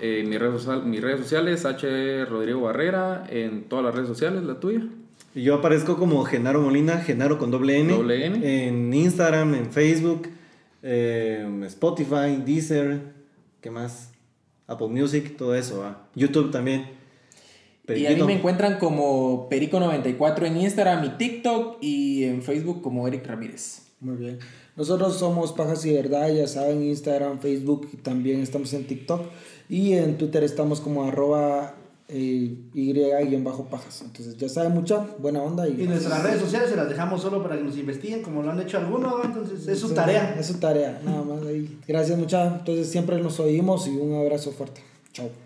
[0.02, 2.26] eh, mis, redes social- mis redes sociales, H.
[2.26, 4.88] Rodrigo Barrera, en todas las redes sociales, la tuya.
[5.34, 7.92] Y Yo aparezco como Genaro Molina, Genaro con doble N.
[7.94, 8.68] Doble N.
[8.68, 10.30] En Instagram, en Facebook,
[10.88, 13.02] eh, Spotify, Deezer,
[13.60, 14.12] ¿qué más?
[14.68, 15.80] Apple Music, todo eso.
[15.80, 16.08] ¿va?
[16.16, 16.82] YouTube también.
[16.82, 18.26] Y a mí Periquito.
[18.26, 23.82] me encuentran como Perico94 en Instagram y TikTok y en Facebook como Eric Ramírez.
[24.00, 24.40] Muy bien.
[24.76, 29.22] Nosotros somos Pajas y Verdad, ya saben, Instagram, Facebook y también estamos en TikTok.
[29.70, 31.76] Y en Twitter estamos como arroba
[32.08, 34.02] eh, y-pajas.
[34.04, 35.68] Entonces ya saben mucha buena onda.
[35.68, 38.52] Y, Y nuestras redes sociales se las dejamos solo para que nos investiguen, como lo
[38.52, 40.36] han hecho algunos, entonces es su tarea.
[40.40, 41.80] Es su tarea, nada más ahí.
[41.88, 42.58] Gracias mucha.
[42.60, 44.82] Entonces siempre nos oímos y un abrazo fuerte.
[45.14, 45.45] Chao.